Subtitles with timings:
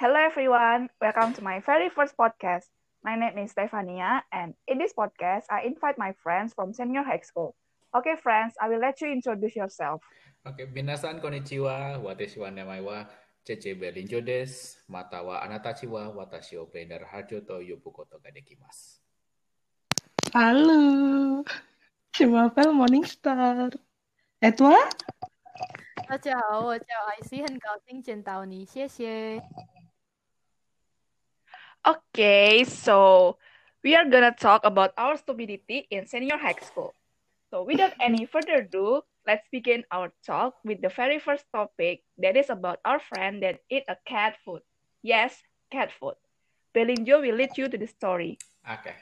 [0.00, 2.69] Hello everyone, welcome to my very first podcast.
[3.03, 7.21] My name is Stefania, and in this podcast, I invite my friends from senior high
[7.21, 7.55] school.
[7.95, 10.01] Okay, friends, I will let you introduce yourself.
[10.45, 13.05] Okay, minasan konnichiwa, watashi wa namae wa
[13.43, 19.01] Cece Belinjo desu, mata wa anatachi wa watashi o Blender Harjo to yobukoto ga dekimasu.
[20.33, 21.43] Halo,
[22.13, 23.71] je m'appelle Morningstar.
[24.41, 24.75] Et toi?
[26.07, 29.41] 大家好，我叫艾希，很高兴见到你，谢谢。
[31.81, 33.37] Okay, so
[33.83, 36.93] we are gonna talk about our stupidity in senior high school.
[37.49, 42.37] So without any further ado, let's begin our talk with the very first topic that
[42.37, 44.61] is about our friend that eat a cat food.
[45.01, 45.41] Yes,
[45.73, 46.13] cat food.
[46.77, 48.37] Belinjo will lead you to the story.
[48.61, 48.95] Okay.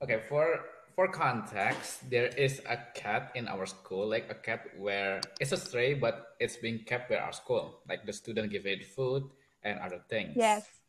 [0.00, 0.64] Okay, for
[0.96, 5.60] for context, there is a cat in our school, like a cat where it's a
[5.60, 7.84] stray, but it's being kept by our school.
[7.84, 9.28] Like the student give it food
[9.60, 10.40] and other things.
[10.40, 10.81] Yes.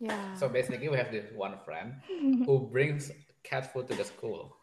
[0.00, 0.34] Yeah.
[0.36, 1.94] So basically, we have this one friend
[2.46, 3.10] who brings
[3.42, 4.56] cat food to the school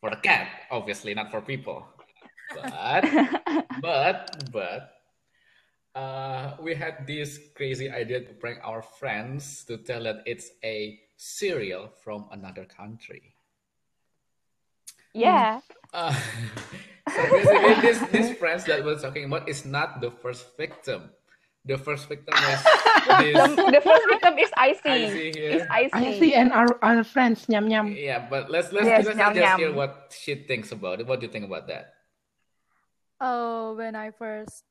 [0.00, 1.86] for the cat, obviously not for people.
[2.54, 3.08] But
[3.82, 4.94] but but
[5.94, 11.00] uh, we had this crazy idea to prank our friends to tell that it's a
[11.16, 13.34] cereal from another country.
[15.14, 15.60] yeah.
[15.92, 16.14] Uh,
[17.14, 21.10] so basically, this these friends that we're talking about is not the first victim.
[21.64, 22.60] The first victim is
[23.04, 24.88] The, the first victim is Icy.
[24.88, 25.50] Icy here.
[25.60, 26.34] It's Icy.
[26.34, 27.92] I and our our friends nyam nyam.
[27.92, 29.58] Yeah, but let's let's, Yes, let's nyam, just nyam.
[29.60, 31.06] hear what she thinks about it.
[31.06, 31.94] What do you think about that?
[33.20, 34.64] Oh, when I first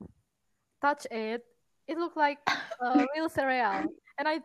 [0.82, 1.46] touched it,
[1.90, 2.42] it looked like
[2.82, 4.42] a real cereal, and I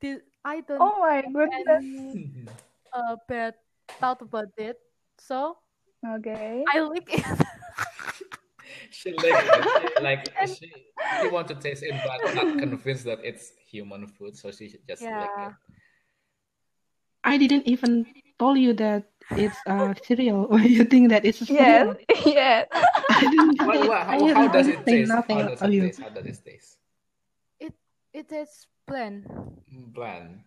[0.00, 1.84] did I don't Oh my goodness.
[2.16, 2.48] any
[2.96, 3.54] uh, bad
[4.00, 4.76] thought about it,
[5.20, 5.56] so
[6.00, 6.64] Okay.
[6.64, 7.24] I lick it.
[8.90, 10.72] She like she, like she,
[11.20, 15.02] she want to taste it, but not convinced that it's human food, so she just
[15.02, 15.48] lick Yeah.
[15.48, 15.52] it.
[17.24, 18.06] I didn't even
[18.38, 20.46] told you that it's a cereal.
[20.48, 21.86] Why you think that it's a Yes.
[21.86, 21.96] cereal?
[22.26, 22.66] yes.
[22.72, 23.58] I didn't.
[23.66, 25.08] What, what, I how, how does didn't it taste?
[25.08, 25.82] nothing How does of it you.
[25.82, 26.00] taste?
[26.00, 26.76] How does it taste?
[28.12, 29.24] It tastes mm, bland.
[29.94, 30.42] Bland.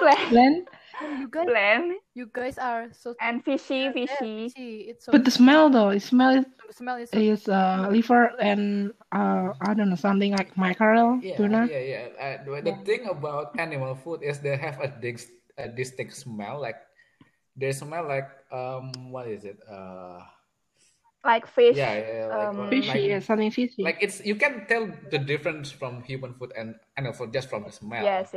[0.00, 0.30] Bland.
[0.30, 0.66] Then,
[0.98, 4.48] And you guys, Bland you guys are so and fishy, yeah, fishy.
[4.48, 4.76] fishy.
[4.90, 8.32] It's so but the smell though, it smell the smell is so is uh, liver
[8.40, 11.66] and uh, I don't know something like mackerel, Yeah, tuna.
[11.66, 12.04] yeah, yeah.
[12.18, 12.82] Uh, the, the Yeah.
[12.84, 16.60] thing about animal food is they have a, dis- a distinct smell.
[16.60, 16.76] Like
[17.56, 19.58] they smell like um, what is it?
[19.70, 20.20] Uh,
[21.24, 21.76] Like fish.
[21.76, 23.82] yeah, yeah, like um, Fishy, like yeah, something fishy.
[23.84, 27.64] like it's you can tell the difference from human food and animal food just from
[27.64, 28.04] the smell.
[28.04, 28.32] Yes,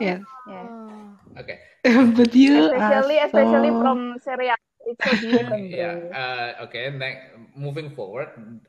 [0.00, 0.22] yes.
[0.46, 0.66] yeah.
[0.66, 1.40] Yeah.
[1.40, 1.58] Okay.
[2.16, 4.56] but you Especially, are especially so- from cereal.
[4.86, 5.56] It's so.
[5.56, 6.00] Yeah.
[6.14, 6.90] Uh, okay.
[6.90, 8.28] Next, moving forward,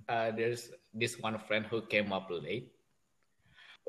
[0.09, 2.72] uh, there's this one friend who came up late.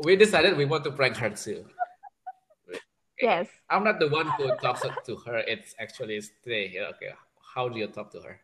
[0.03, 1.67] We decided we want to prank her too.
[3.21, 3.49] Yes.
[3.69, 5.39] I'm not the one who talks to her.
[5.45, 6.87] It's actually stay here.
[6.97, 7.13] Okay.
[7.55, 8.41] How do you talk to her?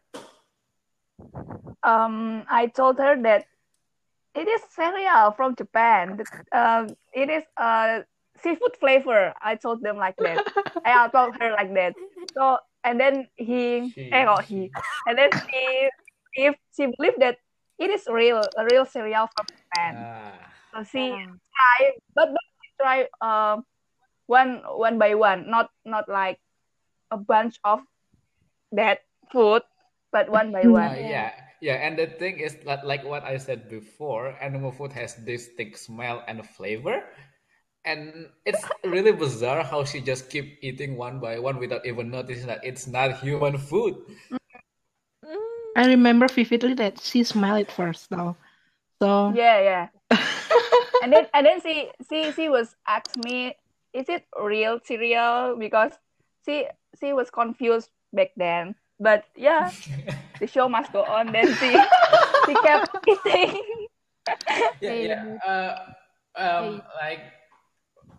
[1.82, 3.46] Um, I told her that
[4.34, 6.20] it is cereal from Japan.
[6.52, 8.00] Um, it is uh
[8.42, 9.34] seafood flavor.
[9.42, 10.42] I told them like that.
[10.84, 11.94] I told her like that.
[12.36, 14.70] So and then he, She- eh, oh, he,
[15.06, 15.88] and then she,
[16.34, 17.38] if she believed that
[17.78, 20.06] it is real, a real cereal from Japan.
[20.06, 20.52] Ah.
[20.74, 21.34] So she Yeah.
[21.54, 23.64] try, but but she try um
[24.26, 26.38] one one by one, not not like
[27.10, 27.80] a bunch of
[28.72, 29.00] that
[29.32, 29.62] food,
[30.12, 30.92] but one by Uh, one.
[31.06, 35.14] yeah, yeah, and the thing is that, like what I said before, animal food has
[35.14, 37.04] distinct smell and flavor,
[37.86, 42.47] and it's really bizarre how she just keep eating one by one without even noticing
[42.50, 43.94] that it's not human food.
[45.76, 48.36] I remember vividly that she smelled it first though.
[48.98, 49.86] So Yeah, yeah.
[51.02, 53.54] and then and then she she she was asked me,
[53.94, 55.54] is it real cereal?
[55.56, 55.92] Because
[56.44, 56.66] she
[56.98, 58.74] she was confused back then.
[58.98, 59.70] But yeah,
[60.41, 61.30] the show must go on.
[61.30, 61.70] Then she
[62.50, 63.62] she kept eating.
[64.80, 65.22] Yeah, yeah.
[65.47, 65.92] Uh,
[66.36, 67.35] um, like,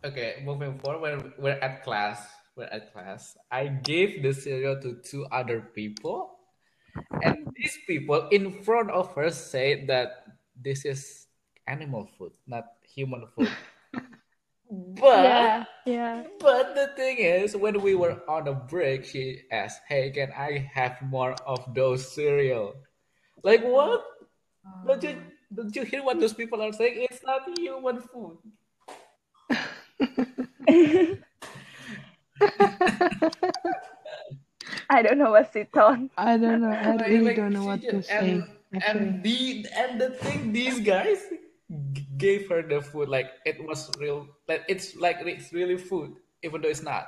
[0.03, 2.25] okay, moving forward, we're, we're at class.
[2.55, 3.37] We're at class.
[3.51, 6.39] I gave the cereal to two other people,
[7.21, 10.25] and these people in front of her say that
[10.57, 11.27] this is
[11.67, 13.49] animal food, not human food.
[14.69, 16.23] But Yeah, yeah.
[16.43, 20.67] but the thing is, when we were on a break, she asked, "Hey, can I
[20.75, 22.75] have more of those cereal?"
[23.47, 24.03] Like what?
[24.67, 25.15] Um, don't you
[25.55, 27.07] don't you hear what those people are saying?
[27.07, 28.43] It's not human food.
[34.89, 36.09] I don't know what's it on.
[36.17, 36.71] I don't know.
[36.71, 38.41] I really like, don't know what to just- say.
[38.73, 41.23] And, and the and the thing, these guys
[42.17, 44.27] gave her the food like it was real.
[44.47, 47.07] Like it's like it's really food, even though it's not.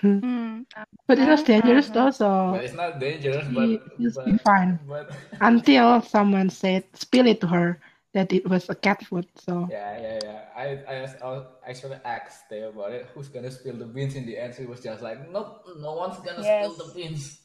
[0.00, 0.64] Mm.
[1.06, 2.08] But it was dangerous Uh-huh.
[2.08, 3.44] though, so But it's not dangerous.
[3.52, 7.80] But she just but be fine but until someone said spill it to her
[8.14, 9.26] that it was a cat food.
[9.36, 10.40] So yeah yeah yeah.
[10.56, 10.94] I I,
[11.26, 13.06] I actually asked Theo about it.
[13.14, 14.54] Who's gonna spill the beans in the end?
[14.54, 16.76] She was just like, no, no one's gonna spill Yes.
[16.76, 17.40] the beans.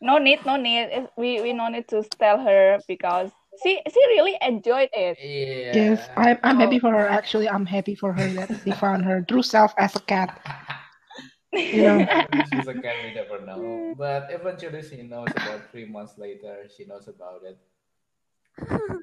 [0.00, 1.08] No need, no need.
[1.16, 3.30] We we no need to tell her because
[3.62, 5.18] she she really enjoyed it.
[5.20, 5.72] Yeah.
[5.72, 6.80] yes, I'm I'm happy Oh.
[6.80, 7.08] for her.
[7.08, 10.38] Actually, I'm happy for her that she found her true self as a cat.
[11.72, 12.08] You know.
[12.50, 13.86] She's a cat, we never know.
[13.96, 16.66] But eventually, she knows about three months later.
[16.74, 17.58] She knows about it.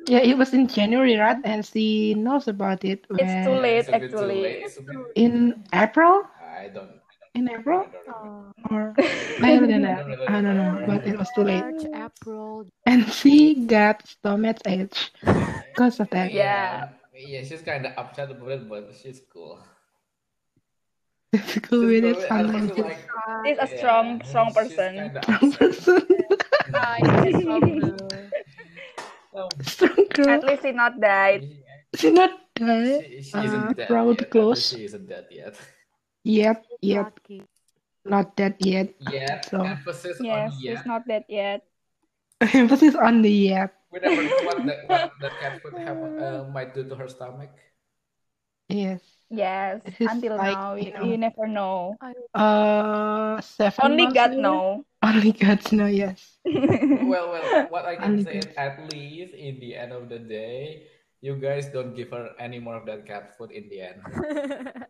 [0.07, 1.37] Yeah, it was in January, right?
[1.43, 4.41] And she knows about it It's too late It's a bit too actually.
[4.41, 4.59] late.
[4.61, 4.85] Bit.
[5.15, 6.23] in April.
[6.39, 6.89] I don't.
[7.35, 8.51] In April don't remember.
[8.69, 8.95] Oh, or
[9.39, 10.03] later than I that.
[10.05, 11.63] don't I don't know, but it was too late.
[11.63, 12.65] March, April.
[12.85, 15.11] And she got stomach ache
[15.73, 16.33] because of that.
[16.33, 16.83] Yeah.
[17.17, 19.59] Yeah, she's kind of upset about it, but she's cool.
[21.33, 22.71] It's cool with it cool sometimes.
[22.71, 22.99] also like.
[23.45, 24.95] She's a yeah, strong strong she's person.
[24.95, 25.59] kinda Strong upset.
[25.59, 26.07] person.
[29.35, 29.49] Ah, yes, problem.
[29.57, 30.29] No, Strong girl.
[30.29, 31.41] At least she not died.
[31.95, 33.05] She not dead.
[33.05, 34.21] she, she Uh, isn't dead probably yet.
[34.21, 34.69] At close.
[34.69, 35.55] She isn't dead yet.
[36.23, 37.19] Yep, yep.
[38.05, 38.93] Not dead yet.
[39.11, 39.45] Yet.
[39.49, 41.63] So Emphasis Yes, on she's not dead yet.
[42.41, 43.73] emphasis on the yet.
[43.91, 47.07] We never know what the, what the cat food have, uh, might do to her
[47.07, 47.51] stomach.
[48.73, 49.01] Yes.
[49.29, 49.81] Yes.
[49.85, 51.97] It is Until like, now, you know, we never know.
[52.33, 54.41] Uh, seven Only God later?
[54.41, 54.85] know.
[55.03, 55.87] Only God know.
[55.87, 56.39] Yes.
[56.45, 58.43] Well, well, what I can Only say God.
[58.45, 60.87] is at least in the end of the day,
[61.21, 64.01] you guys don't give her any more of that cat food in the end.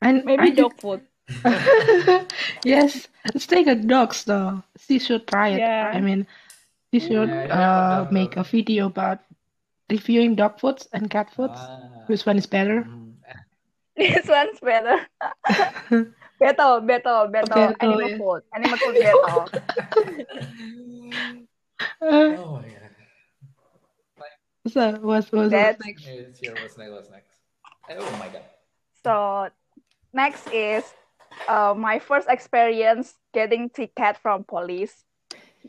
[0.00, 1.00] And Maybe I did dog food.
[2.64, 4.62] yes, let's take a dogs though.
[4.78, 5.58] She should try it.
[5.58, 5.90] Yeah.
[5.92, 6.26] I mean,
[6.92, 9.20] she should Yeah, yeah, uh make a video about
[9.90, 11.58] reviewing dog foods and cat foods.
[11.58, 12.02] Ah.
[12.06, 12.82] Which one is better?
[12.84, 13.14] Mhm.
[13.96, 15.06] This one's better.
[16.40, 17.46] Better, better, better.
[17.46, 18.16] Better, Animal yeah.
[18.16, 18.42] food.
[18.54, 19.44] Animal food better.
[22.00, 22.90] Uh, Oh my god.
[24.68, 26.06] so what's what's That's- next?
[26.06, 26.92] It's what's next?
[26.92, 27.38] What's next?
[27.90, 28.42] Oh my god.
[29.04, 29.48] So
[30.12, 30.84] next is
[31.48, 35.04] uh, my first experience getting ticket from police.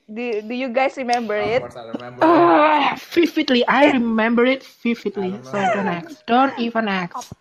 [0.08, 1.64] Do, do you guys remember Of it?
[1.64, 2.24] course, I remember.
[2.24, 3.66] Ah, vividly.
[3.68, 5.42] I remember it vividly.
[5.44, 6.26] I So don't ask.
[6.26, 7.36] Don't even ask.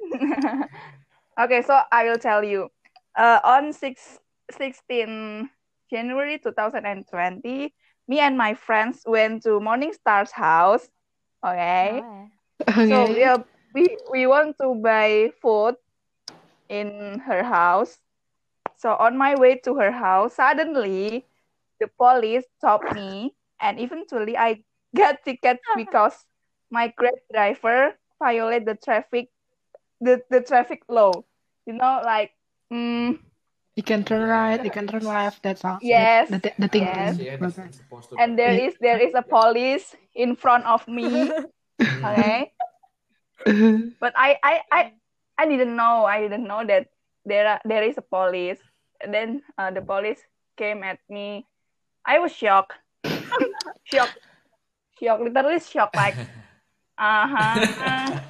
[1.40, 2.70] okay, so I will tell you.
[3.16, 4.18] Uh, on 6,
[4.50, 5.50] 16
[5.90, 7.74] January 2020,
[8.08, 10.88] me and my friends went to Morningstar's house.
[11.44, 12.04] Okay.
[12.82, 13.16] So Okay.
[13.16, 13.38] yeah,
[13.74, 15.76] we we want to buy food
[16.68, 17.98] in her house.
[18.76, 21.26] So on my way to her house, suddenly
[21.82, 24.62] the police stopped me, and eventually I
[24.94, 26.26] got tickets because
[26.70, 29.30] my Grab driver violated the traffic,
[30.00, 31.12] the, the traffic law.
[31.66, 32.32] You know, like,
[32.72, 33.18] mm,
[33.76, 34.62] You can turn right.
[34.62, 35.42] You can turn left.
[35.42, 35.78] That's all.
[35.82, 36.82] Yes, The, the, the thing.
[36.82, 37.18] yes.
[37.18, 38.16] Is- is supposed to.
[38.18, 41.30] and there is there is a police in front of me.
[42.04, 42.52] Okay.
[44.00, 44.80] but I, I I
[45.38, 46.88] I didn't know I didn't know that
[47.24, 48.58] there are, there is a police
[49.00, 50.20] and then uh, the police
[50.56, 51.46] came at me
[52.04, 52.72] I was shocked
[53.84, 54.18] shocked
[55.00, 56.16] shocked literally shocked like
[56.98, 58.20] uh-huh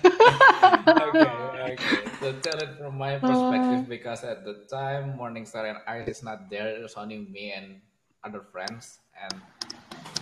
[1.12, 1.30] okay,
[1.74, 1.96] okay.
[2.20, 6.50] So tell it from my perspective because at the time Morningstar and Iris is not
[6.50, 6.68] there.
[6.76, 7.80] It was only me and
[8.24, 9.34] other friends and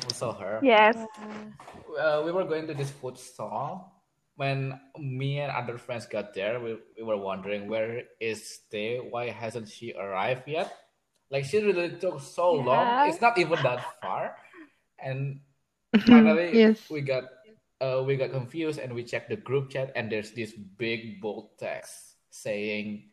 [0.05, 0.61] also her.
[0.63, 0.97] yes
[1.91, 3.99] Uh, we were going to this food stall.
[4.39, 8.97] When me and other friends got there, we, we were wondering where is Stay?
[8.97, 10.73] Why hasn't she arrived yet?
[11.31, 13.09] Like she really took so long.
[13.09, 14.37] It's not even that far.
[14.99, 15.41] And
[16.07, 16.79] finally yes.
[16.91, 17.25] we got
[17.81, 21.57] uh, we got confused and we checked the group chat and there's this big bold
[21.59, 23.11] text saying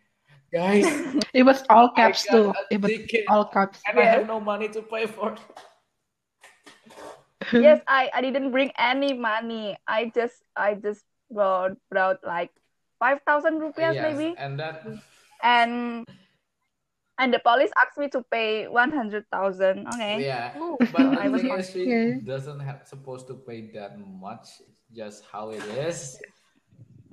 [0.52, 0.86] guys
[1.34, 2.54] It was all caps too.
[2.70, 3.82] It was ticket all caps.
[3.88, 5.36] and I have no money to pay for
[7.54, 12.52] yes I I didn't bring any money I just I just brought brought like
[13.00, 14.86] five thousand rupees Yes, maybe and that
[15.42, 16.06] and
[17.20, 21.50] and the police asked me to pay 100,000 okay yeah Ooh, but I was thing
[21.52, 22.20] like, is she okay.
[22.24, 26.18] doesn't have supposed to pay that much it's just how it is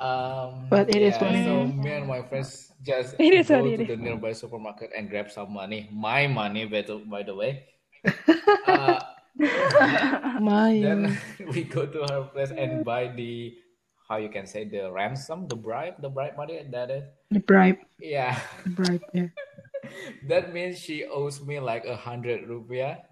[0.00, 1.74] um But it is yeah, what so is.
[1.74, 3.88] me and my friends just It is go to is.
[3.88, 7.64] the nearby supermarket and grab some money my money by the, by the way
[8.68, 9.00] uh,
[10.40, 10.78] My.
[10.82, 11.16] then
[11.54, 13.54] we go to her place and buy the
[14.08, 17.78] how you can say the ransom the bribe the bribe money that is The bribe.
[17.98, 19.02] yeah The bribe.
[19.14, 19.28] Yeah.
[20.28, 23.02] that means she owes me like a hundred rupiah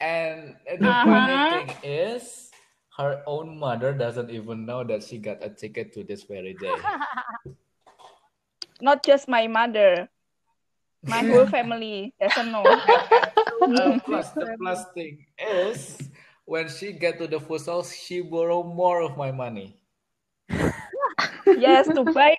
[0.00, 1.04] And the Uh-huh.
[1.04, 2.50] funny thing is,
[2.96, 6.94] her own mother doesn't even know that she got a ticket to this very day.
[8.80, 10.08] Not just my mother,
[11.06, 12.82] my whole family doesn't know.
[13.74, 16.08] Uh, plus, the plus thing is,
[16.44, 19.78] when she get to the food stall, she borrow more of my money.
[21.54, 22.36] yes, to buy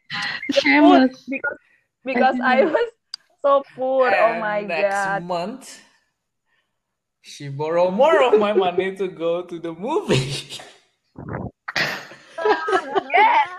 [0.80, 1.30] food Shameless.
[1.30, 1.58] because
[2.06, 2.92] because I was
[3.44, 4.10] so poor.
[4.10, 5.24] Oh And my next god.
[5.24, 5.82] month,
[7.22, 10.34] she borrowed more of my money to go to the movie.
[13.18, 13.50] Yes.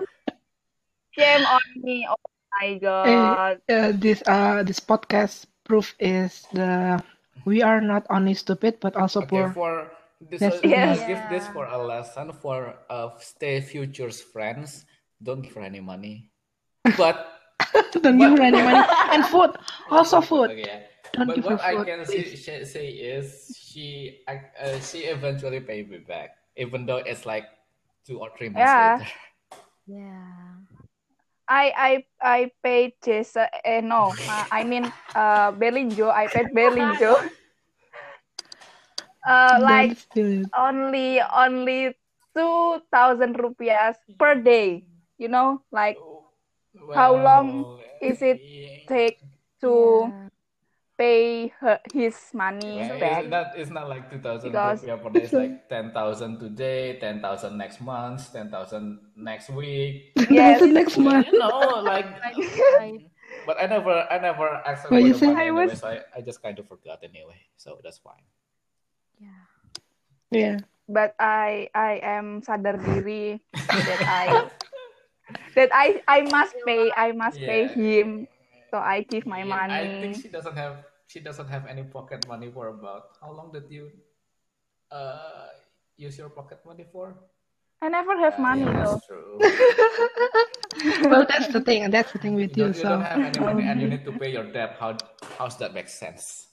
[1.18, 2.06] Shame on me.
[2.08, 2.16] Oh
[2.60, 3.58] my god.
[3.68, 7.02] Uh, this uh this podcast proof is the
[7.44, 9.52] we are not only stupid but also Okay, poor.
[9.52, 9.90] for
[10.30, 10.98] this, That's Yes.
[11.06, 14.86] give this for a lesson for uh, stay futures friends.
[15.22, 16.30] Don't give her any money,
[16.96, 17.37] but
[18.02, 19.50] Don't give her any money and food.
[19.90, 20.50] Also food.
[20.50, 20.80] Okay, yeah.
[21.14, 25.60] Don't but give her what I can say, say, say is she uh, she eventually
[25.60, 27.44] paid me back, even though it's like
[28.06, 28.98] two or three months Yeah.
[28.98, 29.10] later.
[29.86, 30.48] yeah.
[31.48, 33.46] I I I paid Jason.
[33.64, 36.10] Eh no, uh, I mean uh Berlinjo.
[36.12, 37.16] I paid Berlinjo.
[39.26, 39.96] uh, like
[40.56, 41.94] only only
[42.36, 44.84] two thousand rupiahs per day.
[45.18, 45.98] You know, like
[46.94, 48.38] How long is it
[48.86, 49.18] take
[49.60, 50.28] to Yeah.
[50.98, 53.22] pay her, his money Well, back.
[53.22, 55.20] it's not it's not like two thousand Because- rupiah per day.
[55.22, 60.12] It's like ten thousand today, ten thousand next month, ten thousand next week.
[60.30, 60.60] Yes.
[60.60, 61.26] the next month.
[61.30, 62.06] You know, like.
[63.46, 65.26] But I never, I never asked her What you say?
[65.28, 68.24] money I anyway, was- so I, I just kind of forgot anyway, so that's fine.
[69.20, 69.44] yeah.
[70.30, 70.56] Yeah.
[70.88, 74.48] But I I am sadar diri that I
[75.54, 78.28] that I I must pay I must pay him.
[78.70, 82.26] So I give my Yeah, I think she doesn't have she doesn't have any pocket
[82.28, 83.90] money for about how long did you
[84.90, 85.48] uh
[85.96, 87.14] use your pocket money for?
[87.82, 89.00] I never have Uh, money yeah, though.
[89.00, 89.40] that's true.
[91.10, 91.90] Well, that's the thing.
[91.90, 92.66] That's the thing with You you.
[92.66, 94.76] don't, you So don't have any money and you need to pay your debt.
[94.78, 94.96] How
[95.38, 96.48] how's that make sense?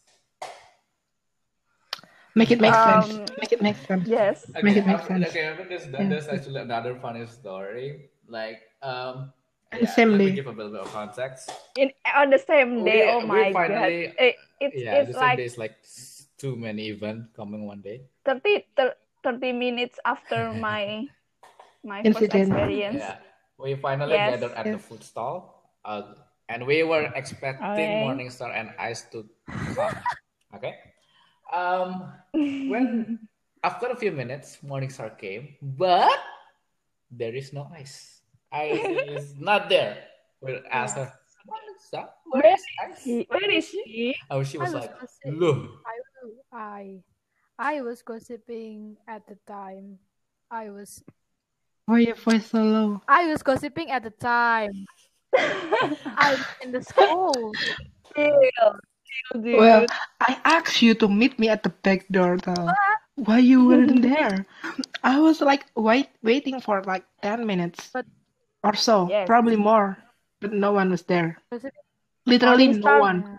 [2.36, 3.20] make it make sense.
[3.20, 4.08] Um, Make it make sense.
[4.08, 4.46] Yes.
[4.62, 5.29] Make it make sense.
[5.29, 6.08] okay, after this, Yeah.
[6.08, 8.10] there's actually another funny story.
[8.27, 9.32] Like, um,
[9.72, 10.36] And yeah, same let me day.
[10.36, 11.51] give a little bit of context.
[11.77, 13.05] In on the same day.
[13.05, 14.15] We- oh my finally- god.
[14.20, 15.75] It, it's Yeah, it's the same like day is like
[16.38, 18.05] too many events coming one day.
[18.25, 18.65] 30,
[19.24, 21.05] 30 minutes after my
[21.84, 23.01] my first experience.
[23.03, 23.17] Yeah,
[23.58, 24.39] we finally Yes.
[24.39, 26.13] gathered at the food stall, uh,
[26.48, 28.01] and we were expecting Okay.
[28.01, 29.27] Morningstar and Ice to
[29.75, 29.94] come.
[30.55, 30.77] Okay.
[31.51, 32.15] Um,
[32.72, 33.20] when
[33.60, 36.15] after a few minutes, Morningstar came, but
[37.12, 38.15] there is no Ice.
[38.56, 39.98] Ice is not there.
[40.42, 41.22] We asked her, uh-huh.
[41.46, 43.04] Morningstar, where Where is Ice?
[43.04, 44.16] He- Where is he?
[44.32, 45.40] Oh, she was I was like, gossiping.
[45.40, 45.60] look.
[45.86, 45.96] I,
[46.58, 46.82] I,
[47.60, 50.00] I was gossiping at the time.
[50.50, 51.04] I was,
[51.86, 53.02] Why your voice so low?
[53.08, 54.86] I was gossiping at the time.
[55.38, 57.34] I was in the school.
[58.10, 59.58] Still, still, dude.
[59.60, 59.86] Well,
[60.22, 62.72] I asked you to meet me at the back door though.
[63.16, 64.46] Why you weren't there?
[65.04, 68.08] I was like wait waiting for like ten minutes But-
[68.66, 69.30] or so, Yes.
[69.30, 69.98] probably more,
[70.42, 71.38] but no one was there.
[71.54, 71.78] Gossiping.
[72.26, 73.20] Literally no Morningstar- one.
[73.22, 73.38] Yeah.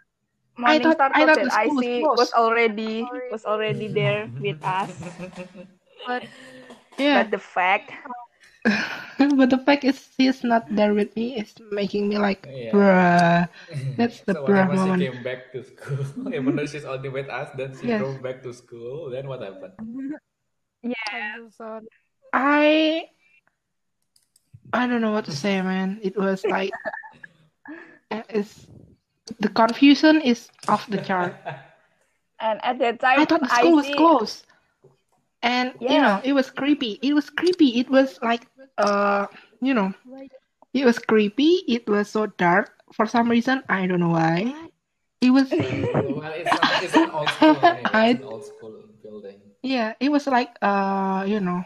[0.64, 2.18] I thought- Morningstar I thought thought the school was Icy closed.
[2.23, 2.95] was already
[3.35, 4.90] was already there with us.
[6.06, 6.23] But
[6.97, 7.92] Yeah, But the fact,
[9.37, 12.73] but the fact is she's not there with me is making me like, Yeah.
[12.73, 13.40] bruh.
[14.00, 15.02] That's the so bruh whenever moment.
[15.04, 18.00] she came back to school, even though she's only with us, then she Yes.
[18.00, 19.12] drove back to school.
[19.12, 19.76] Then what happened?
[20.80, 21.85] yeah, so.
[22.33, 23.09] I
[24.73, 25.99] I don't know what to say, man.
[26.02, 26.73] It was like
[28.11, 28.66] uh, it's
[29.40, 31.35] the confusion is off the chart.
[32.40, 34.46] and at that time, I thought the school was Icy- closed.
[35.42, 36.99] And you know, it was creepy.
[37.02, 37.78] It was creepy.
[37.78, 38.46] It was like
[38.78, 39.26] uh
[39.61, 39.92] you know,
[40.75, 41.62] it was creepy.
[41.68, 43.62] It was so dark for some reason.
[43.68, 44.52] I don't know why.
[45.20, 47.56] It was well, it's, an, it's an old school.
[47.62, 47.82] Anyway.
[47.94, 49.40] I- It's an old school building.
[49.62, 51.64] yeah, it was like uh you know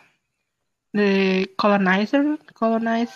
[0.92, 3.12] the colonizer colonize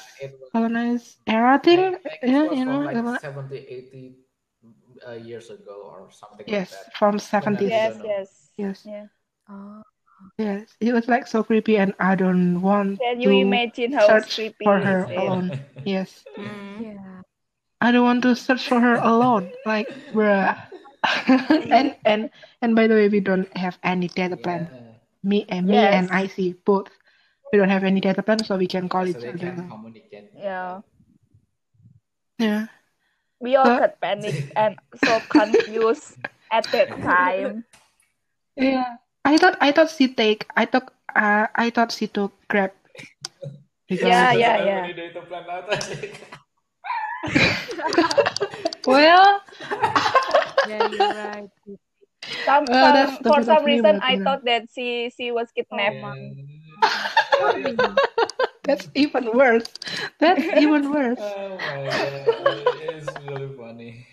[0.53, 1.93] colonize era thing.
[1.93, 2.81] like, like Yeah, you know.
[2.81, 4.17] like the- 70, 80
[5.07, 6.93] uh, years ago or something Yes, like that.
[6.99, 7.71] from seventies.
[7.71, 8.87] Yes, yes, Yes.
[8.87, 9.07] yeah.
[9.49, 9.83] Oh,
[10.39, 14.07] Yes, it was like so creepy, and I don't want Can you to imagine how
[14.07, 15.17] search creepy for her it?
[15.17, 15.55] alone.
[15.85, 16.85] Yes, Mm.
[16.85, 17.23] yeah.
[17.81, 19.53] I don't want to search for her alone.
[19.65, 20.57] Like, bruh.
[21.71, 22.31] and and
[22.63, 24.71] and by the way, we don't have any data plan.
[24.71, 24.95] Yeah.
[25.23, 25.91] Me and me Yes.
[25.91, 26.91] and Icy both.
[27.53, 29.39] We don't have any data plan, so we can call so each they other.
[29.39, 30.31] can communicate.
[30.37, 30.81] Yeah.
[32.39, 32.67] Yeah.
[33.41, 36.19] We all But- got panic and so confused
[36.51, 37.65] at that time.
[38.57, 38.97] Yeah.
[39.25, 42.73] I thought I thought she take I thought uh, I thought she took Grab.
[43.89, 44.83] Because Yeah, yeah, yeah.
[48.87, 49.41] well,
[50.69, 51.49] Yeah, you're right.
[52.45, 56.01] Some, Well, some for some reason, I thought that she she was kidnapped.
[56.01, 56.15] Yeah.
[58.65, 59.67] that's even worse.
[60.19, 61.37] That's even worse.
[62.27, 64.07] Oh my god, it's really funny.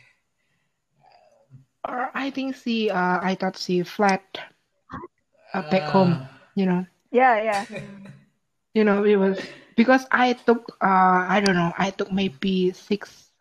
[1.87, 4.21] Or I think she uh I thought she fled
[5.53, 6.21] uh, back home.
[6.55, 6.85] You know.
[7.11, 7.65] Yeah, yeah.
[8.73, 9.39] you know it was
[9.75, 13.31] because i took uh i don't know i took maybe six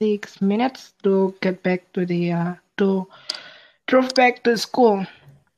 [0.00, 3.06] six minutes to get back to the uh to
[3.86, 5.06] drove back to school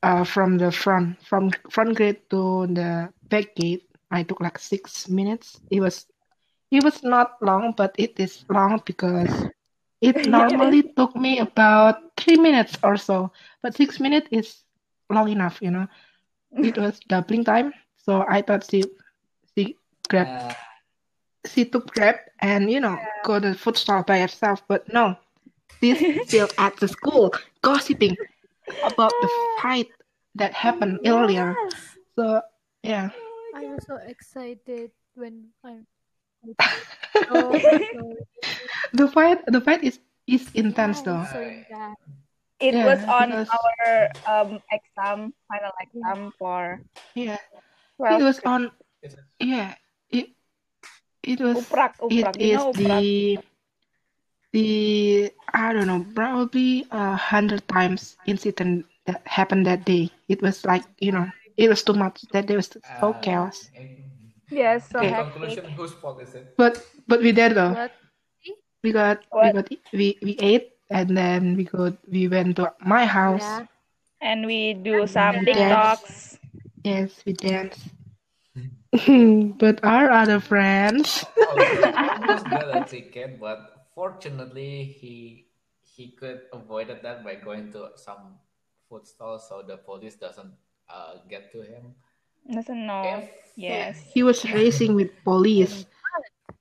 [0.03, 5.09] uh from the front from front gate to the back gate i took like six
[5.09, 5.59] minutes.
[5.71, 6.07] It was
[6.71, 9.47] it was not long but it is long because
[10.01, 14.63] it normally took me about three minutes or so but six minutes is
[15.09, 15.87] long enough you know.
[16.61, 18.83] It was doubling time so i thought she
[19.55, 19.77] she
[20.09, 20.53] grabbed Uh,
[21.45, 25.15] she took grab and you know go to the food stall by herself but no
[25.81, 28.15] she's still at the school gossiping
[28.83, 29.29] about the
[29.61, 29.89] fight
[30.35, 31.55] that happened earlier
[32.15, 32.41] so
[32.83, 33.09] yeah
[33.55, 35.81] I was so excited when I.
[37.29, 37.57] Oh,
[38.93, 41.97] the fight the fight is is intense though so intense.
[42.61, 43.81] It Yeah, was on because- our
[44.29, 46.81] um exam, final exam for
[47.17, 47.41] yeah
[47.97, 48.61] 12 it was on
[49.41, 49.73] yeah
[50.13, 50.29] it
[51.25, 52.33] it was uprak, it uprak.
[52.37, 52.77] You is know uprak?
[52.77, 53.39] the
[54.53, 60.09] the I don't know probably a hundred times incident that happened that day.
[60.27, 61.27] It was like you know
[61.57, 62.21] it was too much.
[62.31, 63.69] That day was so uh, chaos.
[63.75, 64.03] in-
[64.49, 65.09] Yes, so Okay.
[65.09, 65.33] hectic.
[65.33, 66.47] conclusion, whose fault is it?
[66.57, 67.75] But but we did though.
[67.75, 67.91] But
[68.83, 73.05] We got we got we we ate and then we got we went to my
[73.05, 73.61] house.
[73.61, 73.65] yeah,
[74.21, 75.97] And we do some we dance.
[75.99, 76.39] TikToks.
[76.83, 77.89] Yes, we dance.
[79.59, 81.25] but our other friends,
[81.97, 85.49] almost got a ticket, but fortunately he
[85.81, 88.37] he could avoided that by going to some
[88.85, 90.53] food stall, so the police doesn't
[90.89, 91.97] uh, get to him.
[92.45, 93.03] Doesn't know.
[93.03, 93.99] If Yes.
[94.13, 95.85] he was racing with police.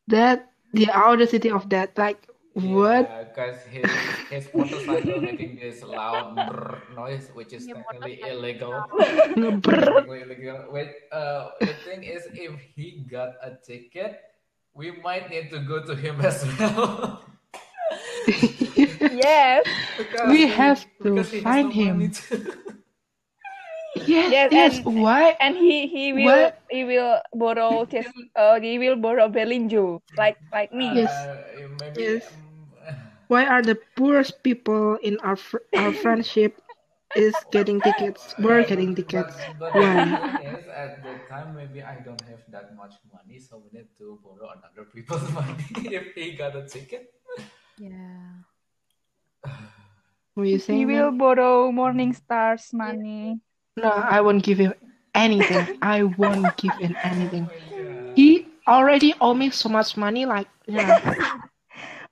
[0.08, 3.06] That the audacity of that, like what?
[3.28, 3.86] Because his
[4.30, 8.88] his motorcycle making this loud brrr noise, which is Yeah, technically illegal.
[9.62, 9.84] Brr.
[9.84, 10.66] Technically illegal.
[10.72, 14.18] Wait, uh, the thing is, if he got a ticket,
[14.76, 17.22] we might need to go to him as well.
[19.10, 19.64] Yes.
[19.96, 22.10] Because We have to he has find no him.
[22.10, 22.54] to-
[23.96, 24.72] yes, Yes, yes.
[24.78, 25.36] and- Why?
[25.40, 26.60] And he he will What?
[26.70, 30.92] he will borrow his uh he will borrow Belinjo like like me.
[30.94, 31.10] Yes.
[31.12, 32.02] Uh, maybe.
[32.02, 32.24] Yes.
[32.88, 32.96] um,
[33.28, 36.60] Why are the poorest people in our fr- our friendship
[37.14, 38.34] is getting tickets?
[38.38, 39.36] We're getting tickets.
[39.58, 40.04] But, but the Why?
[40.04, 43.88] thing is, at the time, maybe I don't have that much money, so we need
[43.98, 45.64] to borrow another people's money
[45.94, 47.12] if he got a ticket.
[47.78, 48.42] yeah.
[50.34, 51.18] Were you He saying will that?
[51.18, 53.40] borrow Morningstar's money.
[53.76, 54.74] No, I won't give him
[55.14, 55.78] anything.
[55.82, 57.48] I won't give him anything.
[57.78, 60.24] Oh he already owe me so much money.
[60.26, 61.14] Like, yeah.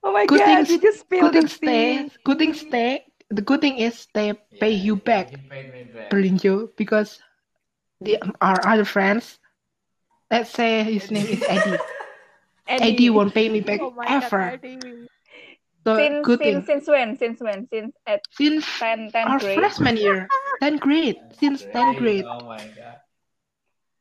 [0.03, 2.03] Oh my Good god, things- you just spilled good the thing stay.
[2.09, 2.11] tea.
[2.23, 3.05] Good thing stay.
[3.35, 6.11] The good thing is they pay you back, paid me back.
[6.11, 7.21] Berlinjo, because
[8.01, 9.39] the our other friends.
[10.31, 11.81] Let's say his name is Eddie.
[12.79, 14.53] Eddie won't pay me back Oh my God, ever.
[14.53, 15.07] Eddie.
[15.85, 16.67] So Since, good since, thing.
[16.67, 17.15] since when?
[17.15, 17.67] Since when?
[17.67, 19.75] Since at Since 10, 10 our grade?
[19.79, 22.99] freshman year, 10th grade, since 10th grade, Oh my god.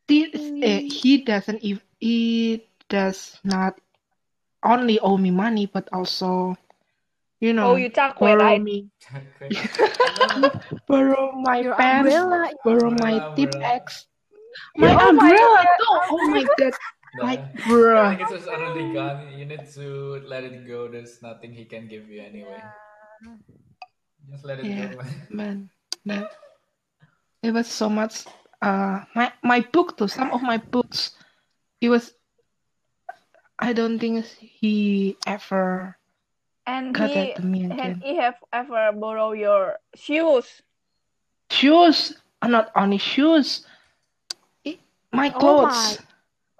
[0.08, 3.80] this, uh, he doesn't ev he does not
[4.64, 6.56] only owe me money, but also,
[7.40, 8.62] you know, Oh, you cakwe, borrow right?
[8.62, 8.88] me,
[9.42, 9.50] Okay.
[10.88, 12.50] Borrow my Your pants, umbrella.
[12.64, 13.54] borrow my Umbrella, tip.
[13.64, 14.06] X,
[14.76, 15.66] my Oh my umbrella God.
[15.78, 15.98] too.
[16.10, 16.72] Oh my god,
[17.14, 17.22] no.
[17.24, 18.08] like I bruh.
[18.10, 19.32] think it's just already gone.
[19.36, 20.88] You need to let it go.
[20.88, 22.62] There's nothing he can give you anyway.
[24.30, 24.92] Just let it Yeah.
[24.92, 25.00] go.
[25.30, 25.70] man
[26.04, 26.26] man,
[27.42, 28.24] it was so much
[28.62, 31.12] uh my my book too some of my books
[31.80, 32.14] it was
[33.58, 35.96] i don't think he ever
[36.66, 40.62] And he that and he have ever borrow your shoes.
[41.50, 43.66] shoes uh, not only shoes
[45.12, 45.98] my Oh clothes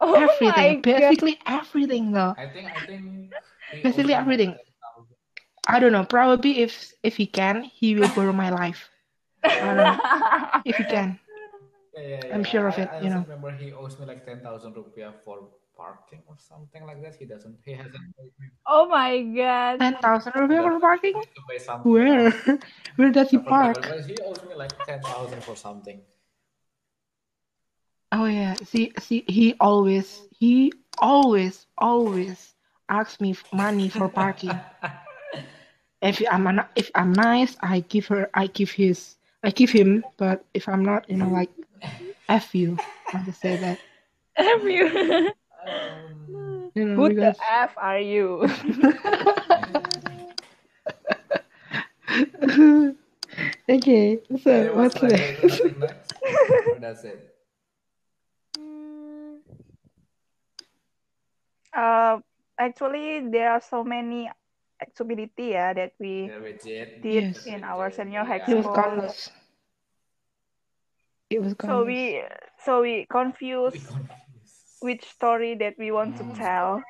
[0.00, 0.82] Oh my everything god.
[0.82, 2.66] basically everything though I think.
[2.66, 3.30] I think.
[3.82, 4.58] Basically everything.
[5.68, 8.90] i don't know probably if if he can he will borrow my life
[9.60, 9.98] I don't know
[10.64, 11.18] if he can
[11.94, 12.44] Yeah, yeah, I'm yeah.
[12.44, 13.26] sure of I, it, I you also know.
[13.26, 17.14] remember he owes me like ten thousand rupiah for parking or something like that.
[17.16, 17.58] He doesn't.
[17.64, 18.02] He hasn't.
[18.66, 19.80] Oh my god.
[19.80, 21.14] Ten thousand rupiah Udah for parking?
[21.14, 22.30] to buy something Where?
[22.96, 23.76] Where does he park?
[23.82, 26.00] but he owes me like ten thousand for something.
[28.12, 28.54] Oh yeah.
[28.64, 32.54] See, see, he always, he always, always
[32.88, 34.60] asks me f- money for parking.
[36.04, 40.04] If I'm an, if I'm nice, I give her, I give his, I give him.
[40.18, 41.48] But if I'm not, you know, like,
[42.28, 42.76] f you,
[43.14, 43.78] I just say that.
[44.37, 45.32] F you.
[45.66, 47.37] Um, Who the.
[47.50, 48.46] F are you?
[53.68, 54.18] okay.
[54.42, 55.38] So yeah, what's what's next?
[55.40, 55.44] next?
[55.44, 56.12] Nothing next?
[56.81, 57.35] That's it.
[61.74, 62.20] Uh,
[62.59, 64.31] actually, there are so many
[64.81, 66.88] activity yeah that we Yeah, legit.
[67.00, 67.46] did Yes.
[67.46, 69.14] in our senior high It was school.
[71.31, 72.22] It was So we
[72.64, 73.96] so we We confuse confused.
[74.84, 76.34] Which story that we want to Mm.
[76.34, 76.84] tell.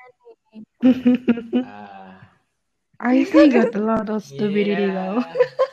[1.63, 2.31] Ah.
[3.01, 5.25] I think got a lot of stupidity though.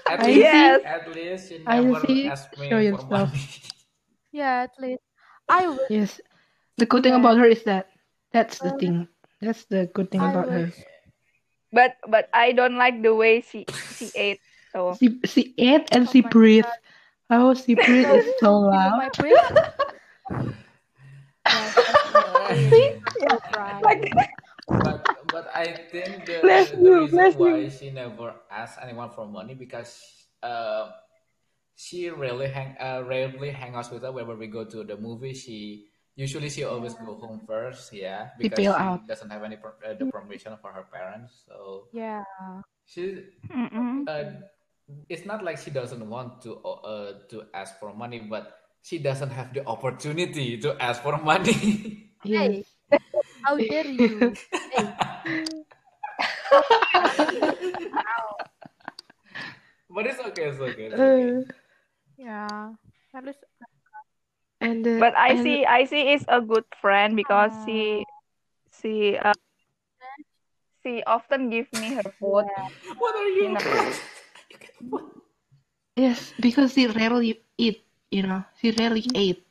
[0.07, 0.81] At I least, Yes.
[0.83, 2.31] at least you I never see.
[2.31, 3.31] ask me Show yourself.
[4.31, 5.01] yeah, at least
[5.49, 5.87] I will.
[5.89, 6.21] Yes.
[6.77, 7.15] The good thing Yeah.
[7.15, 7.89] about her is that
[8.31, 9.07] that's the Uh, thing.
[9.41, 10.71] That's the good thing I about her.
[11.71, 14.41] But but I don't like the way she she ate.
[14.73, 16.69] So She she ate and Oh she my breathed.
[16.69, 16.77] God.
[17.29, 19.01] How she breathed is so You know loud.
[21.51, 21.99] My breath?
[22.51, 23.41] yes, definitely.
[23.45, 23.81] So right.
[23.81, 24.01] like
[24.81, 24.99] but
[25.31, 27.69] but I think the, Bless the you, reason bless why you.
[27.69, 29.99] she never asked anyone for money because
[30.43, 30.89] uh,
[31.75, 35.33] she rarely hang uh, rarely hang out with her whenever we go to the movie.
[35.33, 39.07] She usually she always go home first, yeah, She because she out.
[39.07, 41.43] doesn't have any per- uh, the permission for her parents.
[41.47, 42.23] So Yeah.
[42.85, 43.25] she
[44.07, 44.23] uh,
[45.09, 49.29] it's not like she doesn't want to uh, to ask for money, but she doesn't
[49.31, 52.09] have the opportunity to ask for money.
[52.23, 52.63] Hey,
[53.43, 54.33] how dare you?
[54.71, 54.93] Hey,
[59.89, 61.01] but it's okay, it's okay, it's okay.
[61.01, 61.41] Uh,
[62.17, 62.73] yeah.
[63.13, 63.39] At least.
[64.61, 68.05] and uh, But I and see I see is a good friend because Oh, she
[68.81, 69.33] she uh,
[70.83, 72.45] she often give me her food.
[72.45, 72.67] yeah.
[72.97, 73.49] What are You you?
[73.49, 73.61] know.
[75.95, 77.83] yes, because she rarely eat.
[78.11, 79.43] You know, she rarely ate.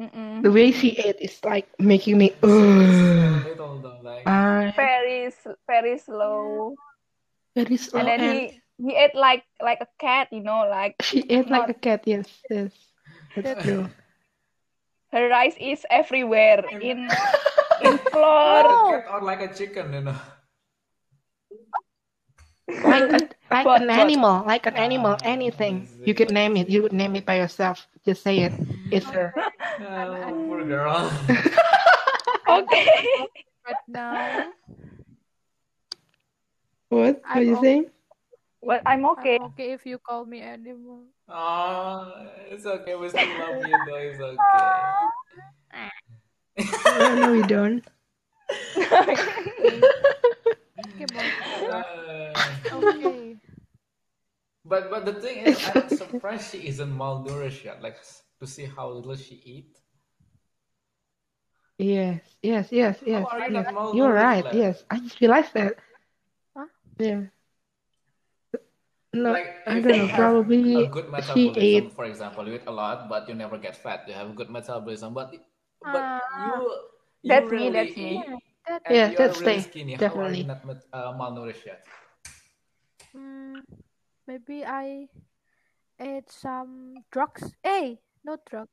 [0.00, 0.42] Mm-mm.
[0.42, 2.34] The way she ate is like making me.
[2.42, 5.30] So Uh, little though, like I Very
[5.66, 6.76] very slow.
[7.54, 10.96] very slow And then and he he ate like like a cat, you know, like
[11.00, 12.02] she ate like a cat.
[12.06, 12.72] Yes, yes,
[13.34, 13.90] that's That's true.
[15.12, 17.16] her rice is everywhere in
[17.78, 18.62] in floor.
[18.62, 18.86] like a no.
[18.86, 20.16] cat or like a chicken, you know.
[22.68, 25.88] Like a, like But an but animal, like an animal, Ah, anything.
[26.04, 26.16] You it?
[26.16, 26.68] could name it.
[26.68, 27.86] You would name it by yourself.
[28.04, 28.52] Just say it.
[28.90, 29.34] It's her.
[29.78, 31.12] Oh, poor girl.
[32.48, 32.88] okay.
[33.66, 34.52] Right now,
[36.88, 37.22] What?
[37.22, 37.62] What are I'm you okay.
[37.62, 37.86] saying?
[38.62, 39.36] Well, I'm okay.
[39.36, 41.04] I'm okay if you call me animal.
[41.28, 42.94] Oh, it's okay.
[42.96, 43.96] We still love you, though.
[43.96, 44.72] It's okay.
[46.98, 47.84] No, no, we don't.
[50.86, 51.04] Okay.
[51.04, 51.32] Okay, Bang.
[51.70, 53.38] Uh, Okay.
[54.64, 57.82] but but the thing is, I'm surprised she isn't malnourished yet.
[57.82, 57.96] Like
[58.40, 59.78] to see how little she eat.
[61.78, 63.66] Yes, yes, yes, yes, How are you yes.
[63.72, 64.44] not You're right.
[64.44, 64.52] like?
[64.52, 65.76] Yes, I just realized that.
[66.56, 66.66] Huh?
[66.98, 67.22] Yeah.
[69.12, 70.08] No, Like I if don't you know.
[70.08, 71.90] have Probably a good she metabolism, ate.
[71.90, 74.06] for example, you eat a lot, but you never get fat.
[74.08, 75.34] You have good metabolism, but
[75.90, 76.80] but Ah, you
[77.22, 77.68] you That's me.
[77.68, 78.24] really That's me.
[78.68, 79.12] Eat yeah, that.
[79.12, 79.70] and Yeah, that's really stay.
[79.70, 79.94] skinny.
[79.94, 80.44] How are you Definitely.
[80.44, 81.84] not uh, malnourished yet?
[83.16, 83.62] Mm,
[84.26, 85.08] maybe I
[86.00, 87.52] ate some drugs.
[87.62, 88.70] Hey, no drugs.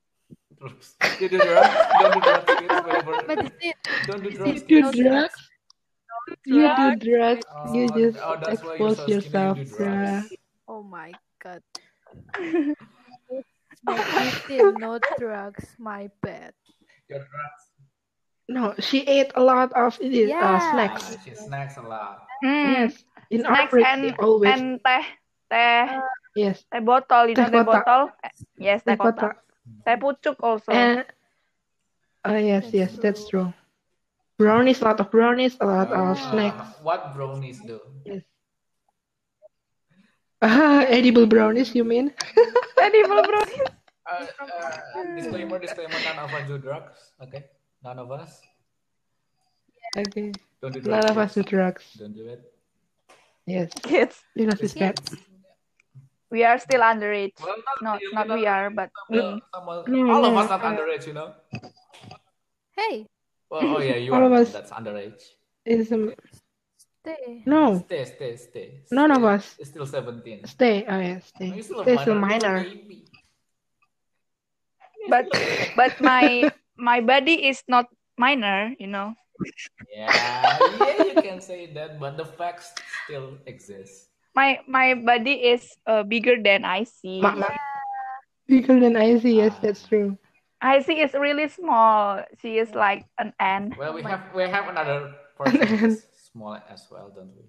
[0.58, 0.96] Drugs.
[1.20, 1.76] You do drugs?
[2.00, 2.74] Don't do drugs, kids.
[2.84, 3.72] Whenever, Medicine.
[4.06, 5.02] don't do You drugs, Medicine, do no kids.
[5.02, 5.34] drugs?
[6.18, 6.38] drugs.
[6.46, 7.04] You do Drugs.
[7.04, 7.46] drugs?
[7.72, 9.44] You Oh, just oh, that's why you're expose so skinny.
[9.44, 10.32] You yourself, do drugs.
[10.68, 11.62] Oh my god.
[13.86, 15.76] It's medicine, no drugs.
[15.78, 16.54] My bad.
[17.08, 17.62] Your drugs.
[18.48, 20.58] No, she ate a lot of it, uh, Yeah.
[20.58, 21.14] snacks.
[21.14, 22.28] Ah, she snacks a lot.
[22.42, 22.88] Hmm.
[22.88, 25.04] Yes, in our Snacks break, and always and teh
[25.50, 26.00] teh Uh,
[26.34, 27.24] yes, teh botol.
[27.30, 28.02] You teh know teh botol?
[28.58, 29.30] Yes, teh teh kotak.
[29.30, 29.36] kotak,
[29.84, 30.76] Teh pucuk also.
[30.80, 31.04] and
[32.24, 33.52] oh yes, that's yes, that's true.
[34.38, 36.82] Brownies, a lot of brownies, a lot of Ah, snacks.
[36.82, 37.80] what brownies do?
[38.04, 38.22] Yes,
[40.42, 42.12] ah, edible brownies, you mean?
[42.80, 43.68] Edible brownies.
[44.06, 46.00] Uh, uh, disclaimer, disclaimer.
[46.00, 47.12] None of us do drugs.
[47.22, 47.44] Okay,
[47.84, 48.40] none of us.
[49.96, 51.84] Okay, Don't do none of us do drugs.
[51.98, 52.40] Don't do it.
[53.46, 54.16] Yes, Uh, Kids.
[54.34, 54.96] because it's bad.
[54.96, 55.16] Kids.
[56.30, 57.32] We are still underage.
[57.40, 59.42] Well, not No, really, not we are, but Some, me.
[59.54, 61.34] some, of- No, all of us not uh, underage, you know.
[62.76, 63.06] Hey,
[63.50, 65.22] Well, oh yeah, you All are of us- that's underage.
[65.64, 66.12] Is um,
[66.76, 67.42] stay.
[67.46, 68.68] no Stay, stay, stay.
[68.90, 69.54] None of us.
[69.60, 70.44] It's still 17.
[70.46, 70.84] stay.
[70.88, 71.46] Oh yeah, No, stay.
[71.54, 72.54] you're still a Stay still minor.
[72.54, 72.56] minor.
[72.64, 73.04] You're a baby.
[75.08, 75.26] But
[75.76, 77.86] but my my body is not
[78.18, 79.14] minor, you know.
[79.92, 84.08] Yeah, yeah, you can say that, but the facts still exist.
[84.34, 87.20] My my body is uh, bigger than Icy.
[87.20, 87.48] Ma- ma-
[88.46, 89.32] Bigger than Icy.
[89.34, 90.18] Yes, that's true.
[90.60, 92.24] Icy is really small.
[92.40, 93.74] She is like an ant.
[93.76, 97.44] Well, we Oh have we have another person who's small as well, don't we?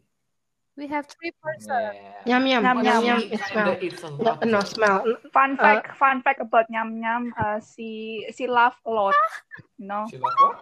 [0.77, 1.91] We have three person.
[1.93, 2.23] Yeah.
[2.25, 3.03] Yum yum Yum, yum yum.
[3.03, 3.19] yum.
[3.19, 3.77] She It smell.
[3.81, 4.63] eats a No, lot, no though.
[4.63, 5.07] smell.
[5.33, 7.31] Fun Uh, fact, fun fact about Nyam Nyam.
[7.37, 9.15] Uh, she she laugh a lot.
[9.77, 10.57] You know, She like what?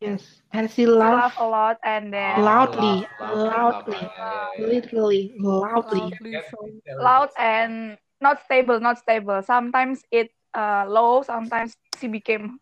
[0.00, 3.84] Yes, and she she laugh laugh a lot, and then Oh, Loudly, laugh, laugh, laugh,
[3.84, 3.94] loudly.
[3.94, 4.66] yeah, yeah, yeah.
[4.66, 6.00] literally loudly.
[6.00, 6.70] Loudly so-
[7.00, 9.42] loud and not stable, not stable.
[9.42, 12.58] Sometimes it uh low, sometimes she became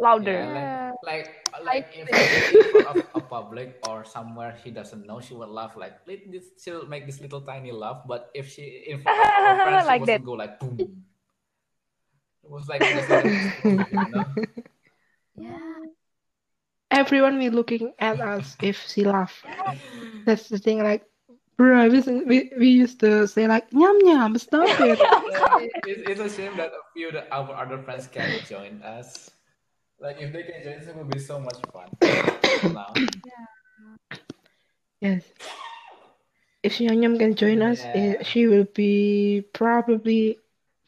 [0.00, 0.32] louder.
[0.32, 0.92] Yeah, Yeah.
[1.04, 1.26] like
[1.62, 5.50] like like if in front of a public or somewhere she doesn't know, she will
[5.52, 8.02] laugh like let this she'll make this little tiny laugh.
[8.06, 10.24] But if she in front of her friends, Like she that.
[10.24, 10.76] go like boom.
[12.44, 13.24] It was like just like,
[13.64, 14.24] you know?
[15.36, 15.58] Yeah.
[16.90, 19.42] Everyone will be looking at us if she laugh.
[20.26, 20.82] That's the thing.
[20.84, 21.02] Like,
[21.56, 24.36] bro, we, we, we used to say like yum yum.
[24.38, 25.00] Stop it.
[25.88, 29.30] it's, it's a shame that a few of our other friends can't join us.
[30.04, 31.88] Like if they can join us, it would be so much fun.
[32.76, 32.92] now.
[35.00, 35.24] yes.
[36.62, 38.20] If yum yum can join us, Yeah.
[38.20, 40.36] eh, she will be probably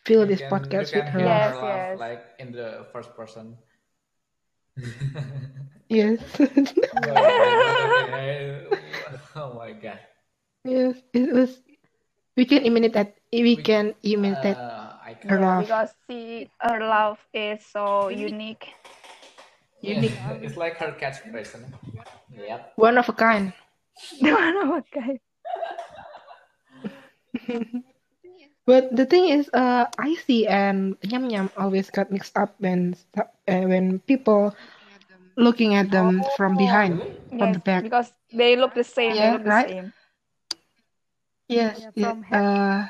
[0.04, 1.28] fill You this can- podcast with her hear.
[1.32, 1.98] Yes, her laugh, yes.
[1.98, 3.56] like in the first person.
[5.88, 6.18] Yes.
[9.38, 10.00] oh my god.
[10.66, 10.98] yes.
[11.14, 11.62] It was.
[12.36, 13.14] We can imitate that.
[13.32, 14.58] We We- can imitate.
[14.58, 15.46] Uh, I Her can.
[15.46, 15.62] laugh.
[15.62, 18.74] because she her laugh is so unique.
[19.86, 20.12] Unique.
[20.12, 21.54] Yeah, it's like her catchphrase.
[21.54, 22.48] isn't it?
[22.48, 22.72] Yep.
[22.76, 23.52] One of a kind.
[24.24, 25.20] okay.
[28.66, 33.22] But the thing is, uh, Icy and Yum Yum always got mixed up when uh,
[33.46, 34.54] when people
[35.36, 36.98] looking at them from behind,
[37.38, 37.82] from the back.
[37.82, 39.14] because they look the same.
[39.14, 39.66] Yeah, they look right?
[39.66, 39.92] the same.
[41.48, 42.86] Yes, Yeah, yeah, uh,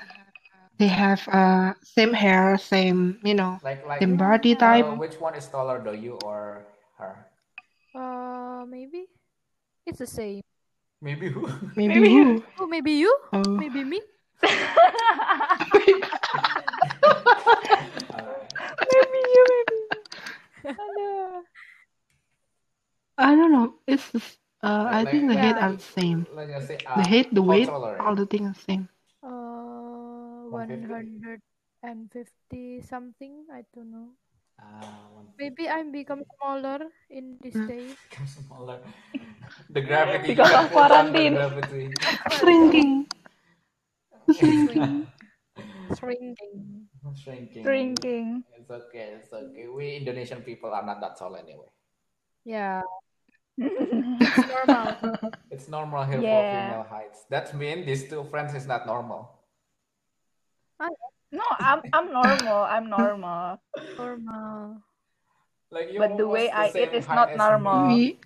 [0.79, 4.01] they have uh same hair, same you know, Like like.
[4.01, 4.87] same body uh, type.
[4.97, 6.65] which one is taller, though, you or
[6.99, 7.27] her?
[7.95, 9.07] Uh, maybe
[9.87, 10.43] it's the same.
[11.01, 11.47] Maybe who?
[11.77, 12.43] Maybe Maybe who?
[12.59, 13.13] Oh, maybe you?
[13.33, 14.01] Oh, Maybe me?
[18.93, 19.79] maybe you, maybe.
[20.67, 21.43] Aduh.
[23.19, 23.75] I don't know.
[23.87, 25.67] It's just, uh, I think the like- height Yeah.
[25.69, 26.27] are the same.
[26.33, 26.77] Let's just say.
[26.81, 27.97] The Uh, height, the weight, taller?
[28.03, 28.89] all the things are the same.
[29.23, 31.41] Uh, hundred
[31.83, 33.47] and fifty something.
[33.53, 34.17] I don't know.
[34.61, 37.67] Ah, Maybe I'm become smaller in this Hmm.
[37.69, 37.97] days.
[38.11, 38.81] become smaller.
[39.71, 40.33] The gravity.
[40.33, 41.37] Because of quarantine.
[42.41, 43.07] Shrinking.
[44.33, 45.07] Shrinking.
[45.95, 46.55] Shrinking.
[47.15, 47.63] Shrinking.
[47.63, 48.29] Drinking.
[48.57, 49.21] It's okay.
[49.21, 49.69] It's okay.
[49.69, 51.69] We Indonesian people are not that tall anyway.
[52.45, 52.83] Yeah,
[53.59, 54.87] it's normal.
[55.51, 56.51] It's normal here for Yeah.
[56.51, 57.25] female heights.
[57.31, 59.31] That means these two friends is not normal.
[61.33, 62.63] No, I'm I'm normal.
[62.65, 63.61] I'm normal.
[63.99, 64.83] normal.
[65.71, 67.47] Like you But the way I almost eat is not as me.
[67.51, 67.87] normal.
[67.89, 68.19] We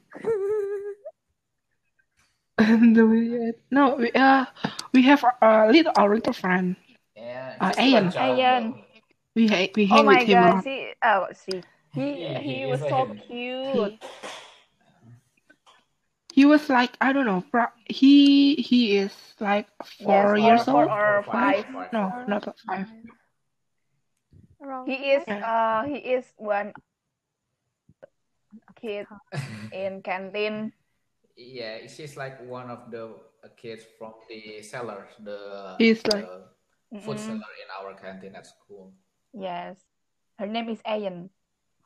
[2.94, 4.44] the way we- no, we uh
[4.92, 6.76] we have a little our little friend.
[7.16, 8.12] Yeah, Uh, she's still a Ayan.
[8.16, 8.64] Ayan.
[9.34, 11.62] We ha- we Oh hang my with him a god, see, oh, see,
[11.94, 13.18] he He- he he was is a so him.
[13.26, 13.94] cute.
[13.96, 14.00] He
[16.46, 17.42] was like I don't know.
[17.50, 19.66] Pro- he he is like
[20.03, 20.90] four Yes, years or four old.
[20.90, 21.64] or five.
[21.92, 22.88] No, not five.
[24.62, 25.40] Around He is Yeah.
[25.44, 26.72] uh he is one
[28.76, 29.07] kid
[29.72, 30.72] in canteen.
[31.37, 36.44] Yeah, she's like one of the uh, kids from the cellar, the, He's like- the
[37.00, 37.26] food Mm-mm.
[37.40, 38.92] cellar in our canteen at school.
[39.33, 39.79] Yes,
[40.38, 41.31] her name is Ayan.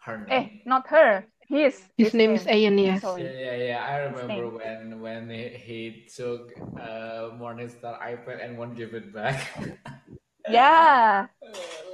[0.03, 0.29] Her name.
[0.31, 1.25] Eh, not her.
[1.49, 1.83] His.
[1.97, 2.81] His name is Ayan.
[2.81, 3.03] Yes.
[3.05, 3.81] Yeah, yeah, yeah.
[3.85, 9.39] I remember when when he, he took uh, Morningstar iPad and won't give it back.
[10.49, 11.29] Yeah.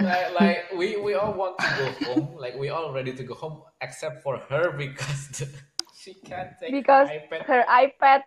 [0.02, 2.34] like, like we we all want to go home.
[2.34, 5.46] Like we all ready to go home except for her because the,
[5.94, 7.46] she can't take Because iPad.
[7.46, 8.20] her iPad,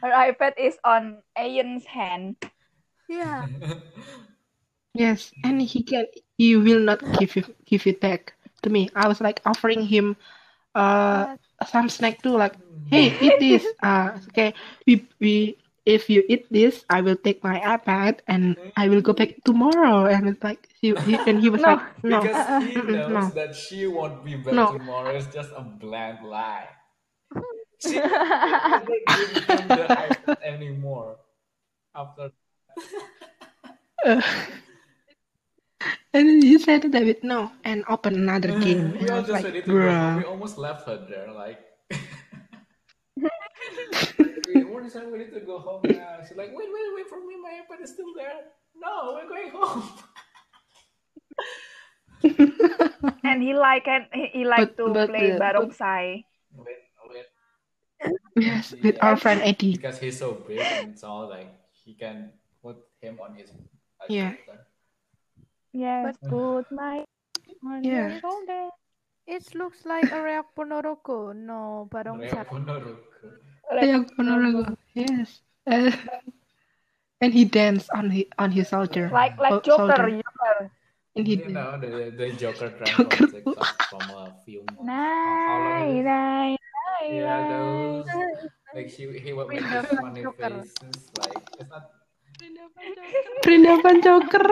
[0.00, 2.40] her iPad is on Ayan's hand.
[3.08, 3.44] Yeah.
[4.94, 6.06] Yes, and he can.
[6.38, 8.90] He will not give it give it back to me.
[8.94, 10.16] I was like offering him
[10.74, 12.36] uh some snack too.
[12.36, 12.54] Like,
[12.90, 13.64] hey, eat this.
[13.82, 14.54] Uh, okay.
[14.86, 19.12] We we if you eat this, I will take my iPad and I will go
[19.14, 20.04] back tomorrow.
[20.06, 21.76] And it's like he, he and he was No.
[21.76, 22.36] like, no, Because
[22.68, 23.28] he knows no.
[23.34, 24.66] that she won't be back No.
[24.76, 25.08] tomorrow.
[25.16, 26.68] It's just a blank lie.
[27.80, 31.16] She never give him the iPad anymore.
[31.94, 32.30] After
[34.04, 34.22] Uh,
[36.14, 38.60] and then he said to David, no, and open another mm-hmm.
[38.60, 38.92] game.
[38.92, 40.16] we And I all was just like, ready to go.
[40.18, 41.60] We almost left her there, like.
[43.16, 45.10] we what is that?
[45.10, 46.18] We need to go home now.
[46.26, 47.36] She's like, wait, wait, wait for me.
[47.40, 48.52] My iPad is still there.
[48.76, 49.82] No, we're going home.
[53.24, 56.24] And he like and he, he like But- to but play uh, the- barongsai.
[56.56, 56.76] Wait,
[57.10, 57.26] wait.
[58.36, 59.76] Yes, with our friend Eddie.
[59.76, 61.52] Because he's so big and tall, like
[61.84, 62.30] he can
[62.62, 63.50] put him on his.
[64.00, 64.34] like, Yeah.
[64.34, 64.66] shoulder.
[65.72, 67.04] Yes, put my
[67.64, 68.08] on Yeah.
[68.08, 68.68] your shoulder.
[69.26, 71.32] It looks like a Reak Ponorogo.
[71.36, 72.44] No, Reo barongsai.
[72.48, 72.96] Ponorogo.
[73.82, 74.76] Yeah, Ponorogo.
[74.94, 75.40] Yes.
[75.66, 75.92] Uh,
[77.20, 79.10] and he danced on his on his soldier.
[79.12, 80.08] Like like Oh, Joker, soldier.
[80.10, 80.70] Joker.
[81.16, 82.86] And he You know the the Joker from
[84.08, 84.80] a few months.
[84.82, 86.56] Nine, nine,
[87.04, 88.06] Yeah, those
[88.74, 90.48] like he he would make these funny Joker.
[90.64, 91.10] faces.
[91.18, 91.90] Like it's not.
[93.44, 94.46] Perindapan Joker.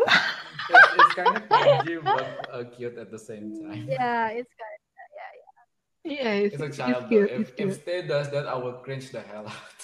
[0.68, 3.86] It's, it's kind of cringy but uh, cute at the same time.
[3.88, 4.78] Yeah, it's kind.
[4.80, 6.22] Of yeah, yeah.
[6.22, 7.08] Yeah, it's, It's a it's child.
[7.08, 7.28] cute.
[7.28, 7.34] though.
[7.40, 7.74] It's If if cute.
[7.82, 9.80] Stay does that, I will cringe the hell out.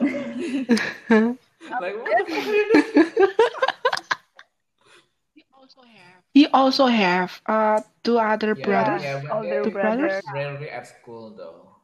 [1.80, 3.12] like what the fuck are you
[6.34, 9.02] he also have uh two other Yeah, brothers.
[9.02, 10.22] yeah, but older Two brothers.
[10.32, 11.74] rarely at school though.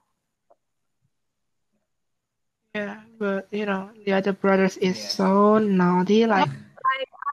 [2.74, 5.08] Yeah, but you know the other brothers is Yeah.
[5.08, 6.26] so naughty.
[6.26, 6.50] Like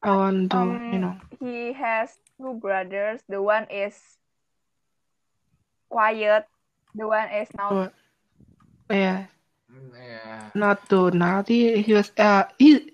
[0.04, 1.18] I want to, you Um, know.
[1.40, 3.22] he has two brothers.
[3.28, 4.18] The one is
[5.90, 6.46] quiet.
[6.96, 7.84] The one is now
[8.90, 9.26] yeah,
[9.72, 10.52] Mm, Yeah.
[10.54, 11.82] not too naughty.
[11.82, 12.92] He was uh he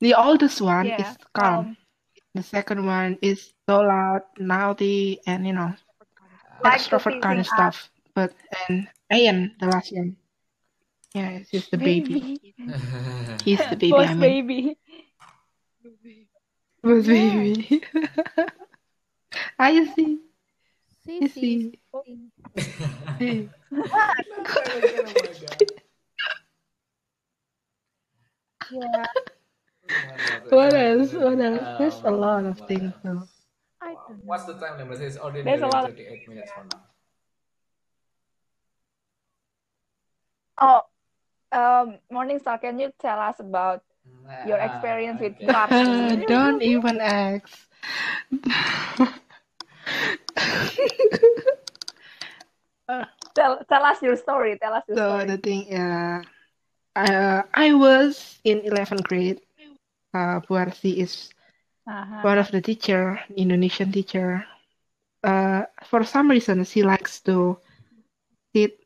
[0.00, 1.76] the oldest one yeah, is calm.
[2.34, 5.74] The second one is so loud, naughty, and you know
[6.62, 7.48] Like extrovert kind of teasing us.
[7.48, 7.90] stuff.
[8.14, 8.32] But
[8.68, 10.16] and Ian, the last one,
[11.14, 12.26] yeah, he's the baby.
[13.44, 14.04] He's the baby.
[14.04, 14.78] I Boss mean, baby.
[16.86, 17.82] Was baby.
[19.58, 20.18] I see.
[21.04, 21.78] See, I see, see.
[22.04, 22.18] see.
[23.18, 23.48] Hey.
[28.70, 29.06] Yeah,
[30.50, 31.12] What else?
[31.12, 31.78] What else?
[31.78, 32.92] There's a lot of things.
[33.04, 33.22] though.
[33.80, 34.16] I don't know.
[34.24, 35.00] What's the time limit?
[35.00, 36.82] It's already There's a nearly lot of- 38 minutes from now.
[40.58, 40.82] Oh,
[41.82, 43.82] um, Morning Star, can you tell us about
[44.42, 46.24] your experience with okay.
[46.26, 47.68] Don't even ask.
[53.34, 54.58] Tell tell us your story.
[54.58, 55.26] Tell us your So story.
[55.26, 56.22] the thing, uh,
[56.96, 59.40] uh, I was in 11th grade.
[60.14, 61.30] Uh, Puarsi is
[61.86, 62.22] Uh-huh.
[62.22, 64.44] one of the teacher, Indonesian teacher.
[65.22, 67.58] Uh, for some reason, she likes to
[68.54, 68.78] sit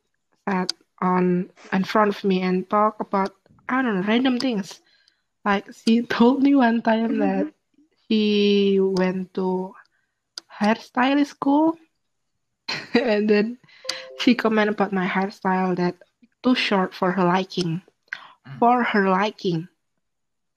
[0.47, 3.33] at on in front of me and talk about
[3.69, 4.81] I don't know random things.
[5.45, 7.53] Like she told me one time that
[8.07, 9.73] she went to
[10.59, 11.77] hairstylist school,
[12.93, 13.57] and then
[14.19, 15.95] she commented about my hairstyle that
[16.43, 17.81] too short for her liking.
[18.59, 19.67] For her liking,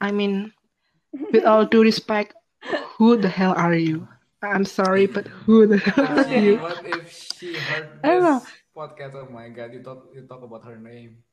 [0.01, 0.53] I mean,
[1.33, 2.35] with all due respect,
[2.97, 4.09] who the hell are you?
[4.43, 6.57] I'm sorry, but who the hell are Uh, you?
[6.59, 8.41] what if she heard I don't know.
[8.41, 9.15] this podcast?
[9.17, 11.25] Oh my god, you talk you talk about her name.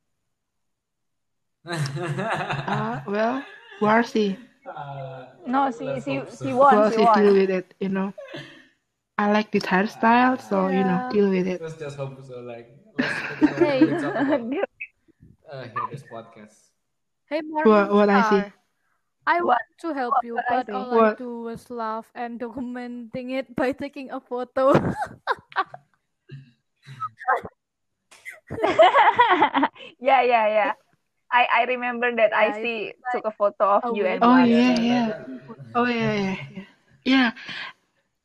[1.65, 3.43] Uh, well,
[3.81, 6.37] Warsi, Uh, No, she let's she hope so.
[6.47, 6.73] she won.
[6.75, 8.13] well, She she deal with it, you know.
[9.17, 11.61] I like this hairstyle, so you know, deal with it.
[11.61, 12.39] Let's just hope so.
[12.41, 13.83] Like, let's let's Hey.
[13.83, 14.15] about
[15.51, 16.55] uh, hear this podcast.
[17.29, 18.43] Hey, What, what I see?
[19.27, 20.73] I want to help you, what I but see?
[20.73, 24.73] all I do was laugh and documenting it by taking a photo.
[29.99, 30.73] yeah, yeah, yeah.
[31.31, 32.77] I I remember that I Yeah, see
[33.11, 34.49] took a photo of a you and weird- Oh Warsi.
[34.51, 35.07] yeah, yeah.
[35.75, 36.65] Oh yeah, yeah, yeah.
[37.05, 37.31] Yeah.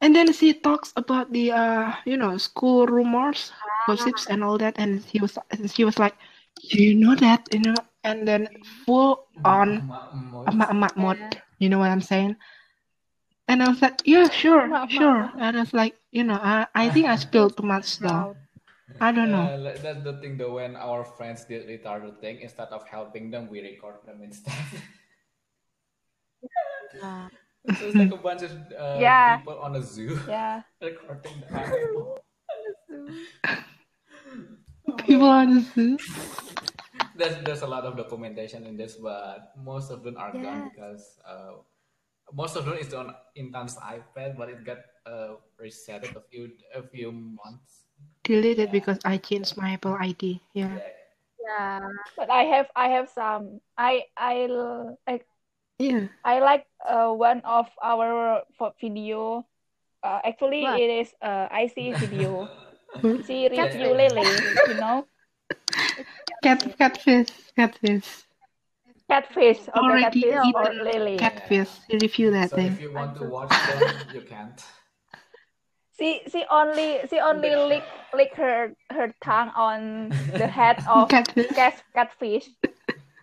[0.01, 3.53] And then she talks about the uh, you know, school rumors,
[3.89, 4.75] gossips, and all that.
[4.79, 6.15] And he was, and she was like,
[6.61, 8.49] you know that, you know, and then
[8.85, 9.83] full on
[10.47, 11.19] emak-emak mod.
[11.59, 12.37] You know what I'm saying?
[13.49, 15.31] And I was like, yeah, sure, sure.
[15.39, 18.37] And I was like, you know, I, I think I spilled too much though.
[19.01, 19.43] I don't know.
[19.43, 20.55] Uh, that's the thing though.
[20.55, 24.55] When our friends did retarded thing, instead of helping them, we record them instead.
[26.97, 27.29] Yeah.
[27.77, 29.37] so it's like a bunch of uh, Yeah.
[29.39, 30.63] people on a zoo Yeah.
[30.81, 32.19] recording the animal.
[35.05, 35.99] People on the zoo.
[37.19, 41.19] there's there's a lot of documentation in this, but most of them are gone because
[41.27, 41.59] uh,
[42.33, 46.83] most of them is on Intan's iPad, but it got uh, reset a few a
[46.87, 47.86] few months.
[48.27, 50.43] Deleted because I changed my Apple ID.
[50.53, 50.75] Yeah.
[50.75, 50.83] Yeah.
[51.47, 51.81] Yeah.
[52.19, 53.61] But I have I have some.
[53.79, 55.21] I I l- I,
[55.79, 56.09] Yeah.
[56.25, 59.47] I like uh, one of our fo- video.
[60.03, 60.81] Uh, actually, What?
[60.81, 62.49] it is uh, Icy video.
[62.97, 63.21] Hmm?
[63.29, 63.77] She Catfish.
[63.77, 65.05] review Lily, you know,
[66.43, 67.29] Cat catfish.
[67.55, 68.25] Catfish.
[69.09, 69.59] catfish.
[69.69, 71.17] Okay, Already catfish or eaten Lily.
[71.19, 71.69] catfish.
[71.93, 72.73] Review that So thing.
[72.73, 74.61] if you want to watch them, you can't.
[75.99, 77.85] She she only she only lick
[78.15, 81.49] lick her her tongue on the head of Catfish.
[81.57, 82.45] cat catfish,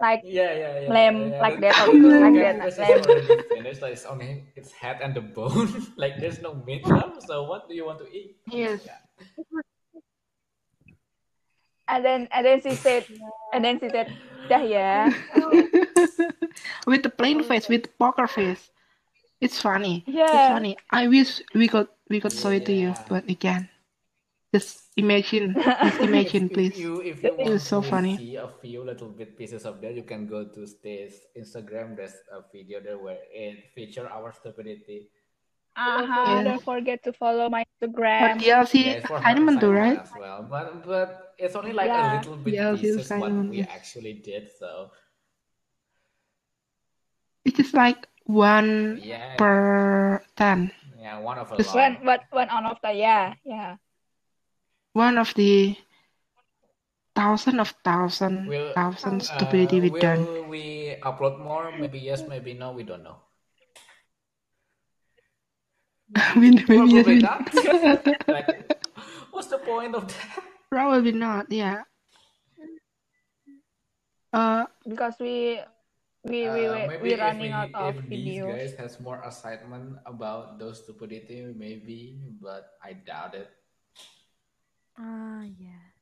[0.02, 0.90] like Yeah, yeah, yeah.
[0.90, 3.02] lamb yeah, like that or like that catfish is lamb.
[3.54, 3.82] finished.
[3.82, 5.70] Like it's only its head and the bone.
[5.98, 7.22] like there's no meat left.
[7.30, 8.38] So what do you want to eat?
[8.50, 8.82] Yes.
[8.86, 8.98] Yeah.
[11.88, 13.06] And then and then she said
[13.54, 14.10] and then she said,
[14.50, 15.12] dah ya.
[16.88, 18.72] with the plain face, with poker face.
[19.42, 20.04] It's funny.
[20.08, 20.78] It's funny.
[20.90, 23.70] I wish we could we could show it to you, but again.
[24.54, 25.58] Just imagine.
[25.84, 26.78] Just imagine, If, if please.
[26.78, 28.18] you if you It was so to funny.
[28.18, 31.98] see a few little bit pieces of that, you can go to Stay's Instagram.
[31.98, 35.10] There's a video there where it feature our stupidity.
[35.76, 36.44] Uh-huh.
[36.46, 36.46] Yes.
[36.46, 37.66] Don't forget to follow my
[38.20, 38.38] But Instagram.
[38.38, 40.00] DLC Yeah, it's for her assignment too, assignment right?
[40.00, 40.44] as well.
[40.50, 43.70] But but it's only like a little bit DLC pieces what assignment, we yes.
[43.74, 44.50] actually did.
[44.60, 44.92] So
[47.46, 50.72] It's just like one yeah, per ten.
[51.04, 52.04] Yeah, one of a Just One lot.
[52.08, 53.76] what one on of the yeah yeah.
[54.96, 55.76] One of the
[57.16, 60.24] thousand of thousand Will thousand uh, stupidity we done.
[60.24, 61.76] will we upload more?
[61.76, 62.72] Maybe yes, maybe no.
[62.72, 63.20] We don't know.
[66.40, 67.42] maybe maybe yes, Probably we- not.
[68.28, 68.80] like,
[69.32, 70.40] what's the point of that?
[70.70, 71.52] Probably not.
[71.52, 71.84] Yeah.
[74.34, 75.60] Uh, Because we
[76.24, 79.00] we we Uh, we maybe we if running we, out of if these guys has
[79.00, 83.50] more excitement about those stupidity, maybe, but I doubt it.
[84.98, 85.94] Ah, yeah.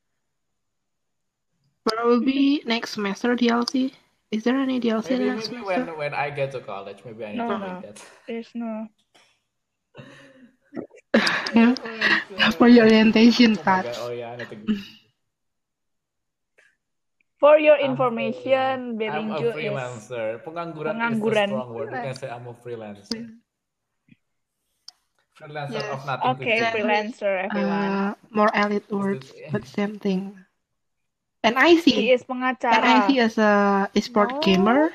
[1.86, 3.94] probably next semester DLC.
[4.32, 5.86] Is there any DLC Maybe next maybe semester?
[5.86, 7.68] when when I get to college, maybe I need No, to no.
[7.68, 8.02] make that.
[8.28, 8.88] There's no.
[11.56, 11.76] Yeah.
[12.58, 13.88] For your orientation Oh my part.
[13.98, 14.58] Oh yeah, I need to.
[17.42, 20.44] For your I'm, information, I'm a Belinju is freelancer.
[20.46, 21.12] Pengangguran, Pengangguran.
[21.12, 21.92] is the strong word.
[21.92, 23.28] You can say I'm a freelancer.
[25.38, 26.06] Freelancer of Yes.
[26.06, 28.00] nothing okay, to freelancer everyone.
[28.00, 30.46] Uh, more elite words, Is but same thing.
[31.44, 32.24] And I He see, is
[32.72, 33.02] and I pengacara.
[33.02, 34.42] see as a sport No.
[34.42, 34.92] gamer,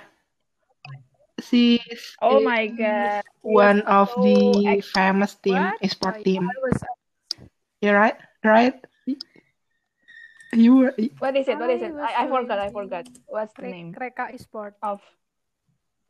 [1.40, 3.24] she is Oh is my god.
[3.46, 6.50] He is one of so the famous team, sport team.
[7.80, 8.74] Yeah, right, right.
[10.56, 11.58] You were What is it?
[11.58, 11.92] What is it?
[11.92, 12.58] I, I forgot.
[12.58, 13.04] I forgot.
[13.28, 14.72] What's the name Reka Esport.
[14.82, 15.04] of?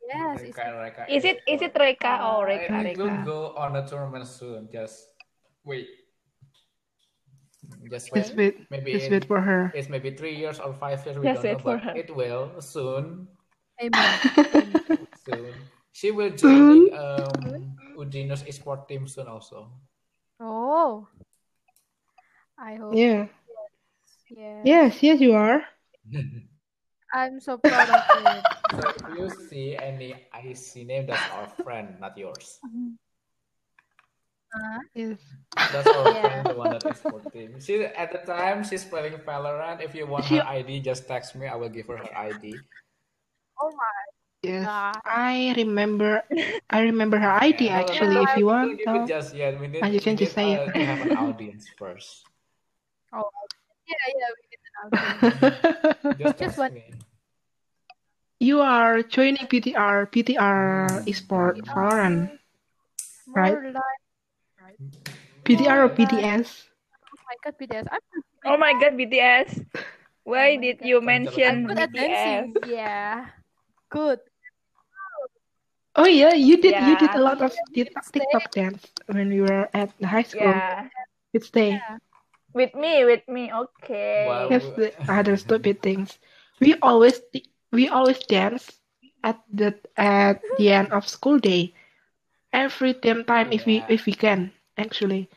[0.07, 1.75] Yes, it's Reka, Reka Is it is it.
[1.75, 4.69] Reka or uh, Reka It, it will go on a tournament soon.
[4.71, 5.11] Just
[5.67, 5.87] wait.
[7.91, 8.55] Just just wait.
[8.55, 9.67] wait, Maybe just wait for her.
[9.75, 11.19] it's maybe three years or five years.
[11.19, 11.95] We Just don't wait know, for but her.
[11.99, 13.27] it will soon.
[13.83, 14.15] Amen.
[15.27, 15.53] Soon.
[15.91, 19.69] She will join um Udino's esport team soon also.
[20.39, 21.05] Oh,
[22.57, 22.95] I hope.
[22.95, 23.27] Yeah.
[24.29, 24.61] Yes.
[24.65, 25.63] Yes, yes, you are.
[27.13, 28.43] I'm so proud of it.
[28.77, 32.59] So if you see any Icy name, that's our friend, not yours.
[34.53, 35.19] Uh, Yes.
[35.71, 36.21] That's our Yeah.
[36.21, 37.59] friend, the one that esport team.
[37.59, 39.81] She at the time she's playing Valorant.
[39.81, 41.47] If you want She, her ID, just text me.
[41.47, 42.59] I will give her her ID.
[43.59, 43.95] oh my
[44.43, 44.63] yes.
[44.65, 44.99] God.
[45.03, 46.23] I remember.
[46.69, 48.15] I remember her ID Yeah, actually.
[48.15, 48.23] no.
[48.23, 49.59] If you Don't want, so just yet.
[49.59, 52.27] We need and you can need just say uh, to have an audience first.
[53.11, 53.27] Oh,
[53.87, 54.29] yeah, yeah.
[54.35, 56.17] We did an outing.
[56.19, 56.73] Just Just one.
[56.73, 56.93] me.
[58.39, 61.03] you are joining PTR, PTR.
[61.07, 61.73] Esport Yeah.
[61.73, 62.39] Valorant,
[63.35, 63.53] right?
[63.53, 63.73] More
[64.61, 64.77] right.
[65.45, 66.67] PTR or More like PTS?
[67.07, 67.87] oh my god, BTS.
[67.91, 68.01] I'm
[68.45, 69.65] Oh my god, BTS.
[69.75, 69.81] oh
[70.23, 70.87] Why my did god.
[70.87, 71.79] you Cancel, I'm mention cancel.
[71.79, 72.53] at dancing.
[72.53, 72.67] BTS?
[72.69, 73.25] Yeah.
[73.89, 74.19] Good.
[75.97, 76.77] Oh yeah, you did.
[76.77, 80.53] You did a lot of tik- TikTok dance when you were at the high school.
[80.53, 80.87] yeah.
[81.31, 81.81] Which day?
[81.81, 81.97] Yeah.
[82.57, 83.53] With me, with me.
[83.53, 84.25] Okay.
[84.25, 86.17] Well, That's the other stupid things.
[86.59, 87.21] We always
[87.71, 88.79] we always dance
[89.23, 91.73] at the at the end of school day.
[92.53, 95.29] Every damn time if we if we can actually.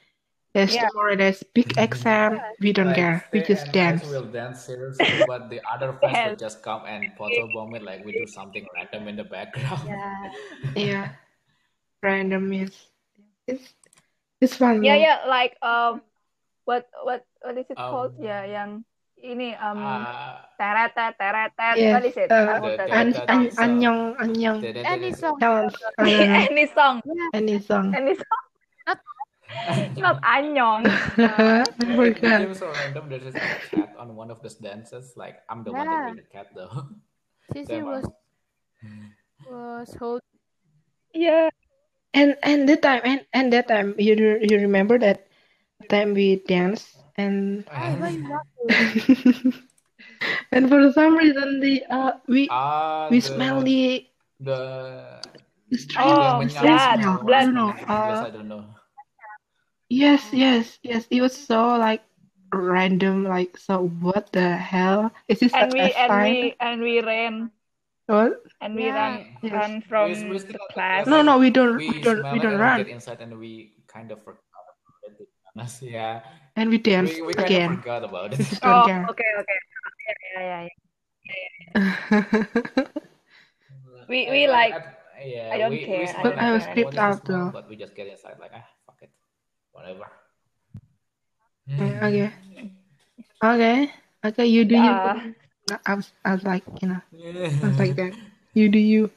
[0.54, 0.88] There's Yeah.
[0.88, 2.40] tomorrow there's big exam.
[2.60, 3.24] We don't Like care.
[3.32, 4.02] We just dance.
[4.08, 8.12] We'll dance seriously, but the other friends will just come and photobomb it like we
[8.12, 9.80] do something random in the background.
[9.86, 10.30] Yeah.
[10.76, 11.08] Yeah,
[12.02, 12.72] random is
[13.46, 13.74] it's
[14.40, 14.96] it's fun Yeah, though.
[14.96, 15.18] yeah.
[15.28, 16.02] Like um,
[16.70, 18.14] what what what is it called?
[18.14, 18.70] Um, Yeah, yang
[19.18, 21.74] ini um Uh, teretet teretet.
[21.74, 22.30] Yes, What is it?
[22.30, 22.70] uh.
[22.94, 25.34] An, an, uh, anyong, anyong, Any song.
[25.42, 25.74] tell us.
[25.98, 26.46] I don't know.
[26.46, 26.94] Any song,
[27.34, 27.86] Any song.
[27.96, 28.38] any song.
[29.98, 30.84] Not anyong.
[31.18, 32.46] I it forgot.
[32.46, 33.08] became so random.
[33.10, 35.14] There's just a cat on one of the dances.
[35.16, 36.06] Like I'm the one that Yeah.
[36.06, 36.70] with the cat though.
[37.52, 38.04] Sisi Damn, was
[39.50, 40.20] was hold
[41.14, 41.50] Yeah.
[42.14, 45.29] And and that time and and that time you you remember that
[45.88, 48.46] time we danced and I why you not
[50.52, 54.06] and for some reason the uh we Ah, we the- smell the
[54.40, 55.20] the
[55.70, 56.98] the strange, Oh, the the strange blood.
[57.00, 57.44] I blood.
[57.44, 57.70] don't know.
[57.76, 58.64] Yes, Uh, I don't know.
[59.88, 61.06] yes, yes, yes.
[61.10, 62.02] It was so like
[62.52, 63.24] random.
[63.24, 66.32] Like so, what the hell is this And a, we a and sign?
[66.34, 67.50] we and we ran
[68.06, 68.42] What?
[68.60, 68.94] and we Yeah.
[68.98, 69.52] ran Yes.
[69.52, 71.06] run from We- we the still- class.
[71.06, 71.76] No, no, we don't.
[71.76, 72.22] We, We don't.
[72.32, 74.42] We don't run, get inside and we kind of forgot
[75.54, 75.72] about it.
[75.78, 76.20] To be honest, yeah.
[76.56, 77.72] and we dance We, we kind again.
[77.72, 78.40] of forgot about it.
[78.62, 79.06] Oh, care.
[79.10, 79.58] okay, okay.
[80.36, 80.68] Yeah, yeah,
[81.74, 81.94] yeah.
[82.04, 82.84] yeah.
[84.08, 86.52] We- we At- like- at- yeah, I don't we, care, We I But don't I
[86.52, 86.72] was care.
[86.74, 87.50] creeped out the though.
[87.52, 89.10] But we just get inside like ah fuck it,
[89.72, 90.06] whatever.
[91.66, 92.32] Yeah, okay.
[93.44, 93.92] Okay.
[94.24, 94.46] Okay.
[94.46, 95.34] You do you.
[95.86, 96.10] I was.
[96.24, 98.12] I was like, you know, I was like that.
[98.54, 99.10] You do you.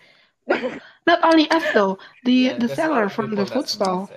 [1.07, 1.97] Not only us though.
[2.23, 4.09] The Yeah, the there's a lot seller from the food stall.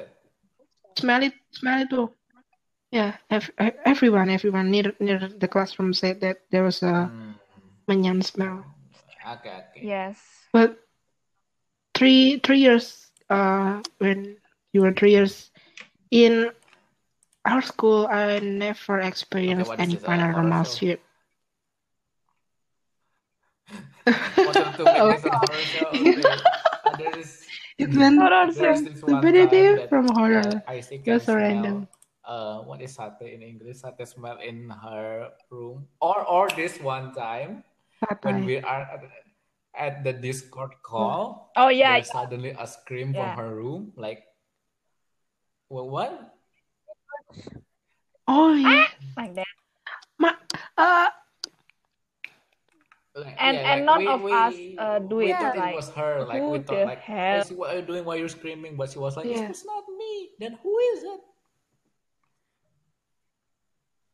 [0.99, 1.35] smells it.
[1.59, 1.89] Smell it.
[1.89, 2.15] Smell too.
[2.93, 3.17] Yeah.
[3.31, 4.31] Ev- ev- everyone.
[4.31, 7.11] Everyone near near the classroom said that there was a
[7.89, 8.65] menyan smell.
[9.27, 9.83] Okay, okay.
[9.83, 10.17] Yes.
[10.53, 10.79] But
[11.95, 14.37] three three years uh when
[14.73, 15.51] you were three years
[16.11, 16.51] in
[17.45, 20.77] our school I never experienced what is any this, a horror paranormal show?
[20.79, 21.01] shit.
[24.39, 25.89] Wanted to make this a horror show.
[25.91, 26.23] Okay.
[26.87, 27.36] Uh, there is
[27.79, 30.63] It went Horror stupidity from horror.
[30.65, 30.89] Was
[31.25, 31.89] so smell random.
[32.25, 33.85] uh what is sate in English?
[33.85, 35.87] Sate smell in her room.
[36.01, 37.63] Or or this one time
[38.25, 38.47] when Satay.
[38.49, 39.03] we are at,
[39.77, 42.01] at the Discord call, Oh yeah.
[42.01, 43.37] there's suddenly a scream from Yeah.
[43.37, 43.93] her room.
[43.95, 44.25] Like,
[45.69, 46.33] well, what?
[48.27, 48.89] Oh yeah.
[49.17, 49.53] Like that.
[50.19, 50.33] Ma
[50.81, 51.09] uh
[53.17, 55.57] Like, And- yeah, and like none we, of we, us, uh, do we it, thought
[55.57, 56.25] like, it was her.
[56.29, 57.41] Like we who thought, the like, hell?
[57.41, 58.05] "Icy, what are you doing?
[58.05, 58.77] Why are you screaming?
[58.77, 59.49] But she was like, Yeah.
[59.49, 60.37] it's not me.
[60.39, 61.21] Then who is it?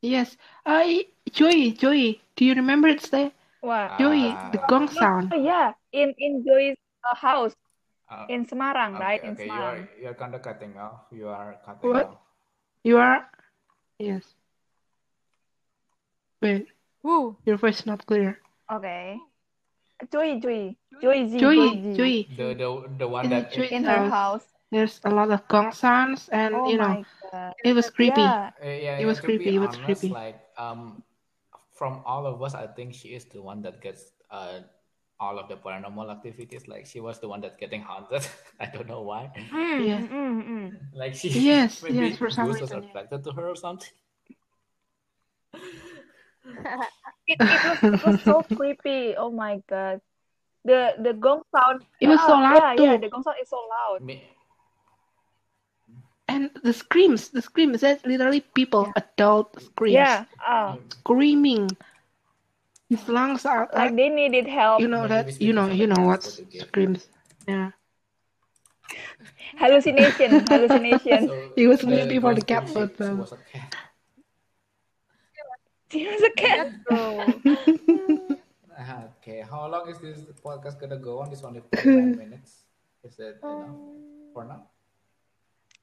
[0.03, 0.37] yes.
[0.67, 3.99] I Joey, Joey, do you remember it's the What?
[3.99, 4.67] Joey, the Ah.
[4.71, 5.33] gong sound.
[5.35, 5.75] Oh yeah.
[5.91, 7.55] In in Joy's uh, house
[8.13, 9.19] Uh, in Semarang, right?
[9.25, 11.09] okay, In okay, you are you're kind of cutting off.
[11.11, 12.07] You are cutting What?
[12.07, 12.21] off.
[12.85, 13.25] You are
[13.99, 14.23] yes.
[16.43, 16.69] Wait,
[17.03, 17.35] Who?
[17.47, 18.37] your voice is not clear.
[18.73, 19.19] Okay.
[20.13, 21.97] Joy, Joy, Joy Z, Joey, Z.
[21.97, 22.69] Joey, The the
[22.99, 24.11] the one in that Joey in her house.
[24.11, 24.47] house.
[24.71, 26.97] There's a lot of gong sounds, and Oh you know,
[27.33, 27.55] god.
[27.65, 28.23] it was creepy.
[28.23, 28.51] Yeah.
[28.63, 30.09] Uh, yeah, It was to be creepy, it was honest, creepy.
[30.15, 31.03] Like, um,
[31.75, 34.61] from all of us, I think she is the one that gets uh
[35.21, 36.67] all of the paranormal activities.
[36.67, 38.27] Like, she was the one that's getting haunted.
[38.61, 39.31] I don't know why.
[39.37, 40.01] Mm, Yeah.
[40.01, 40.73] mm, mm.
[40.95, 42.89] Like, she Yes, maybe yes, for some ghosts reason, are yeah.
[42.89, 43.89] attracted to her or something.
[47.27, 49.15] It, it was it was so creepy.
[49.17, 50.01] Oh my god.
[50.65, 51.83] The the gong sound.
[52.01, 54.03] It was so Ah, loud yeah, yeah, the gong sound is so loud.
[54.03, 54.23] Me,
[56.29, 60.25] And the screams, the screams, that's literally people, adult screams, Yeah.
[60.41, 61.71] Ah, screaming.
[62.89, 64.81] His lungs are like like, they needed help.
[64.81, 66.63] you know that, you know, you know what what you get.
[66.69, 67.09] screams.
[67.49, 67.71] Yeah.
[69.59, 71.29] Hallucination, hallucination.
[71.29, 73.15] so He was the waiting for the ghost cat thing, food she, she though.
[73.15, 73.75] was a cat.
[75.35, 75.82] She was a cat.
[75.93, 77.41] Bro.
[78.79, 81.31] Ah, Okay, how long is this podcast gonna go on?
[81.33, 82.65] It's only 49 minutes.
[83.05, 83.77] Is it enough
[84.33, 84.65] for now?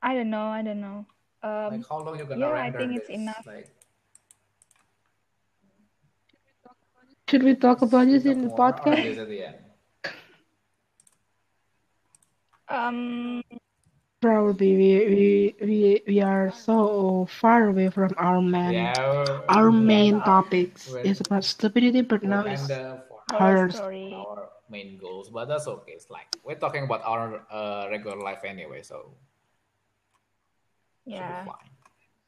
[0.02, 0.48] I don't know.
[0.48, 1.06] I don't know.
[1.44, 3.16] Um, Like how long you gonna yeah, I think it's this?
[3.16, 3.46] enough.
[3.46, 3.70] Like
[7.30, 9.06] Should we talk about this in the more or podcast?
[9.06, 9.58] is it the end?
[12.70, 13.44] um,
[14.20, 20.20] Probably we we we, we are so far away from our main Yeah, our main
[20.20, 20.28] Yeah.
[20.28, 23.00] topics We're- is about stupidity, but we're now it's horror
[23.32, 23.72] horror.
[23.72, 24.12] story.
[24.12, 25.94] our main goals, but that's okay.
[25.96, 29.08] It's like we're talking about our uh, regular life anyway, so
[31.08, 31.48] Yeah.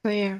[0.01, 0.39] So yeah,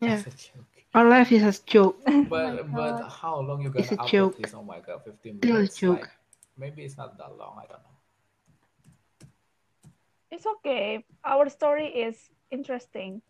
[0.00, 0.22] yeah.
[0.22, 0.70] That's a joke.
[0.94, 1.98] Our life is a joke.
[2.30, 4.34] But but how long you It's gonna a upload joke.
[4.38, 4.54] this?
[4.54, 5.76] Oh my god, 15 Still a minutes.
[5.82, 6.00] joke.
[6.06, 6.14] Like
[6.56, 7.58] maybe it's not that long.
[7.58, 7.91] I don't know.
[10.32, 11.04] It's okay.
[11.24, 13.22] Our story is interesting.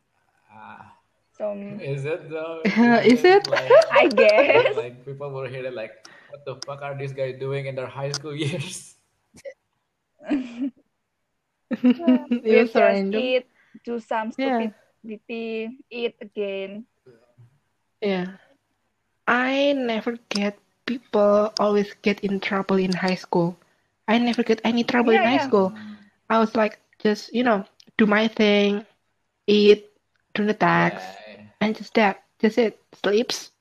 [0.53, 0.95] Ah,
[1.37, 2.63] So mm, is it though?
[3.05, 3.49] Is it?
[3.49, 4.77] Like, I guess.
[4.77, 5.93] like people were hear it like,
[6.31, 8.97] what the fuck are these guys doing in their high school years?
[10.31, 10.73] it
[12.45, 13.21] we was just random.
[13.21, 13.47] eat,
[13.85, 14.71] do some Yeah.
[15.03, 16.87] stupidity, eat again.
[18.01, 18.39] Yeah.
[19.27, 23.57] I never get people always get in trouble in high school.
[24.09, 25.47] I never get any trouble in high yeah.
[25.47, 25.73] school.
[26.31, 27.65] I was like just you know
[27.99, 28.87] do my thing,
[29.47, 29.91] eat,
[30.35, 31.47] do the tax, Yeah.
[31.61, 33.53] and just that, just it, sleeps.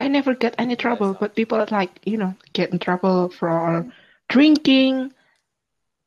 [0.00, 3.86] I never get any trouble, but people like you know get in trouble for
[4.28, 5.12] drinking,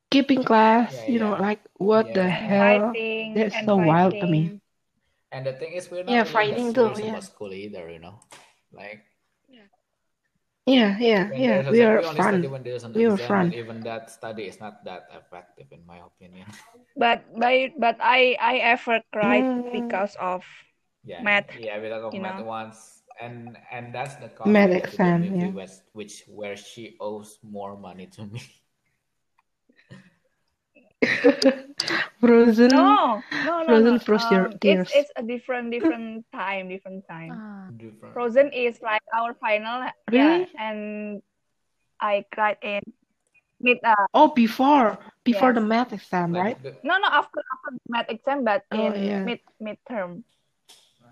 [0.06, 1.06] skipping class.
[1.06, 2.98] Yeah, You know, like what the hell?
[2.98, 4.52] Fighting That's and so wild to me.
[5.32, 7.20] And the thing is, we're not Yeah, really fighting that too, serious yeah.
[7.20, 8.20] about school either, you know.
[8.72, 9.04] Like
[10.66, 11.62] Yeah, yeah, when yeah.
[11.70, 12.48] We are we fun.
[12.48, 13.54] when there's an We are exam, fun.
[13.54, 16.46] even that study is not that effective, in my opinion.
[16.96, 19.72] But but but I I ever cried Mm.
[19.72, 20.44] because of
[21.04, 22.44] Yeah, Math, Yeah, we talk of you math know.
[22.44, 25.52] once, and and that's the Math conflict exam, yeah.
[25.52, 28.42] which, which where she owes more money to me.
[32.20, 32.68] Frozen.
[32.68, 33.98] no no no Frozen no.
[33.98, 34.90] froze your Um, tears.
[34.92, 37.32] it's it's a different different time different time.
[37.40, 38.12] Ah, Different.
[38.12, 40.44] Frozen is like our final Really?
[40.44, 41.22] yeah, and
[42.00, 42.80] I cried in
[43.60, 46.56] mid uh Oh, before before the math exam, right?
[46.56, 49.24] Like the, no no after after the math exam but Oh, in yeah.
[49.24, 50.22] mid midterm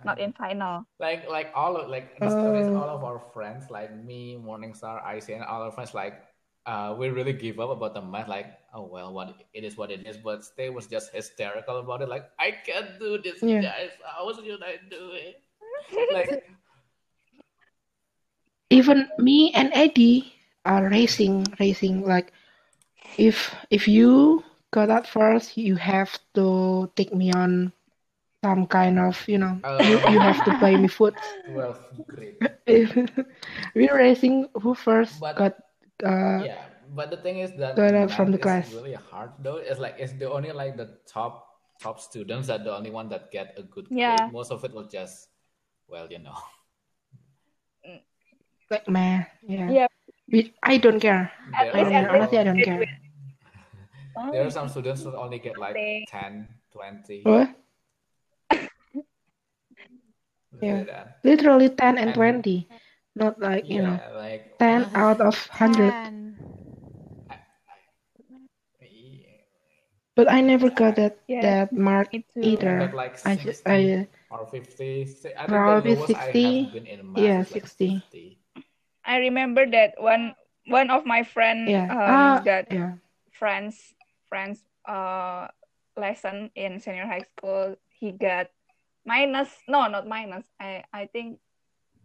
[0.05, 0.87] not in final.
[1.01, 2.77] like like all of like the stories, Oh.
[2.77, 6.23] all of our friends, like me, Morningstar, Icy, and all our friends, like
[6.69, 8.29] uh, we really give up about the math.
[8.29, 10.21] Like, oh well, what it is, what it is.
[10.21, 12.13] But Stay was just hysterical about it.
[12.13, 13.65] Like, I can't do this, Yeah.
[13.65, 13.97] guys.
[14.05, 15.41] How should I do it?
[16.13, 16.45] Like,
[18.71, 20.33] Even me and Eddie
[20.65, 22.05] are racing, racing.
[22.05, 22.33] Like,
[23.17, 27.73] if if you got out first, you have to take me on
[28.45, 31.17] some kind of, you know, you you have to buy me food.
[31.49, 32.37] twelve grade.
[33.75, 35.55] We're racing who first But- got
[36.05, 38.69] uh yeah but the thing is that Got out from math the class.
[38.69, 41.47] is really hard though it's like it's the only like the top
[41.81, 44.29] top students that the only one that get a good grade Yeah.
[44.33, 45.29] most of it will just
[45.89, 46.37] well you know
[48.71, 49.29] like math.
[49.43, 49.71] Yeah.
[49.71, 49.87] Yeah.
[50.31, 51.33] We, I don't care.
[51.57, 52.85] At There least I don't, at honestly, I don't care.
[54.33, 57.49] there are some students who only get like They- 10 20 What?
[60.61, 61.05] Yeah.
[61.25, 62.69] Literally 10 and And- 20.
[63.19, 65.95] Not like, you know, like 10 out of 100.
[65.95, 66.39] ten.
[70.17, 71.43] But I never got that Yeah.
[71.43, 72.11] that mark
[72.43, 72.79] either.
[72.79, 75.07] got like I 60 just, I, or 50
[75.37, 76.61] I Probably the lowest I 60.
[76.61, 78.03] have been in Yeah, is like 60.
[78.03, 78.39] 50.
[79.05, 80.35] I remember that one
[80.67, 81.91] one of my friend yeah.
[81.91, 82.95] um, Ah, that yeah.
[83.33, 83.95] friends
[84.29, 85.49] friends uh
[85.97, 88.49] lesson in senior high school he got
[89.05, 91.41] minus no not minus I I think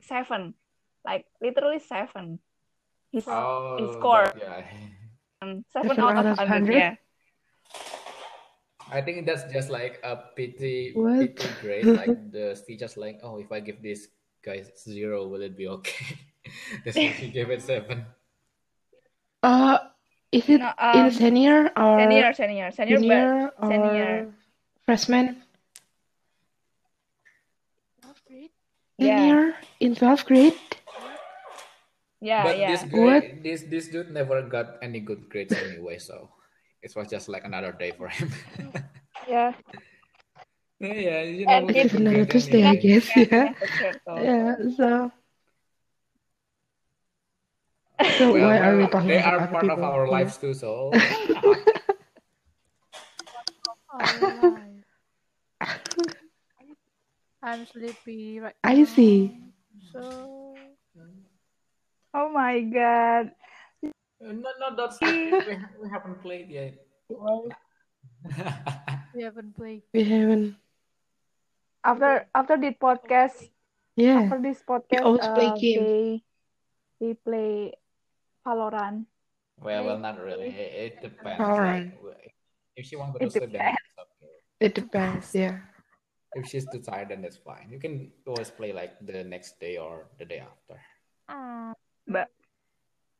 [0.02, 0.56] seven
[1.06, 2.40] like literally seven
[3.12, 4.64] he s- oh he scored that guy.
[5.42, 6.96] seven Seven out out of of hundred yeah
[8.92, 11.18] I think that's just like a pity, What?
[11.18, 11.88] pity grade.
[11.88, 14.10] Like the teacher's like, oh, if I give this
[14.44, 16.20] guy zero, will it be okay?
[16.86, 18.06] That's why he gave it seven.
[19.42, 19.80] Uh,
[20.32, 24.34] is it No, in um, senior or senior senior senior, but or senior.
[24.86, 25.42] freshman?
[28.98, 29.16] Yeah.
[29.18, 30.73] Senior in 12th grade?
[32.24, 33.24] Yeah but yeah this What?
[33.24, 36.32] guy, this this dude never got any good grades anyway, so
[36.82, 38.32] it was just like another day for him.
[39.28, 39.52] yeah
[40.80, 43.08] yeah, yeah, you know, it's another grade Tuesday, I guess.
[43.16, 43.54] Yeah.
[43.60, 44.14] that's true, so.
[44.20, 44.56] Yeah.
[44.76, 45.12] So,
[48.18, 50.54] so Well, why are we talking they about are other part of our lives too,
[50.54, 50.92] so
[53.94, 54.84] Alright.
[57.44, 58.86] I'm sleepy right I now.
[58.86, 59.40] see.
[59.92, 60.56] So
[60.96, 61.33] hmm?
[62.14, 63.32] Oh my god
[64.24, 66.80] no, no, that's we, we haven't played yet.
[69.14, 69.84] we haven't played.
[69.94, 70.56] We haven't.
[71.84, 73.52] after after this podcast
[74.00, 74.24] Yeah.
[74.24, 75.84] after this podcast always play uh, games.
[75.84, 76.24] they
[77.04, 77.74] they play
[78.48, 79.06] Valorant
[79.60, 80.48] Well, well, not really.
[80.50, 81.44] It, it depends.
[81.44, 81.92] Alright.
[82.00, 82.34] Like,
[82.76, 84.36] if she wants to It sleep, then it's okay.
[84.60, 85.36] It depends.
[85.36, 85.60] Yeah.
[86.34, 87.70] If she's too tired, then that's fine.
[87.70, 90.82] You can always play like the next day or the day after.
[91.30, 91.74] Mm,
[92.08, 92.30] but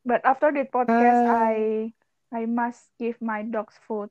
[0.06, 1.94] but after the podcast Uh, i
[2.32, 4.10] i must give my dogs food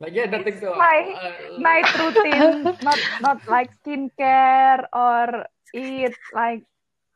[0.00, 0.72] Like yeah, that thing so.
[0.74, 6.64] my- uh, night routine not not like skincare or eat like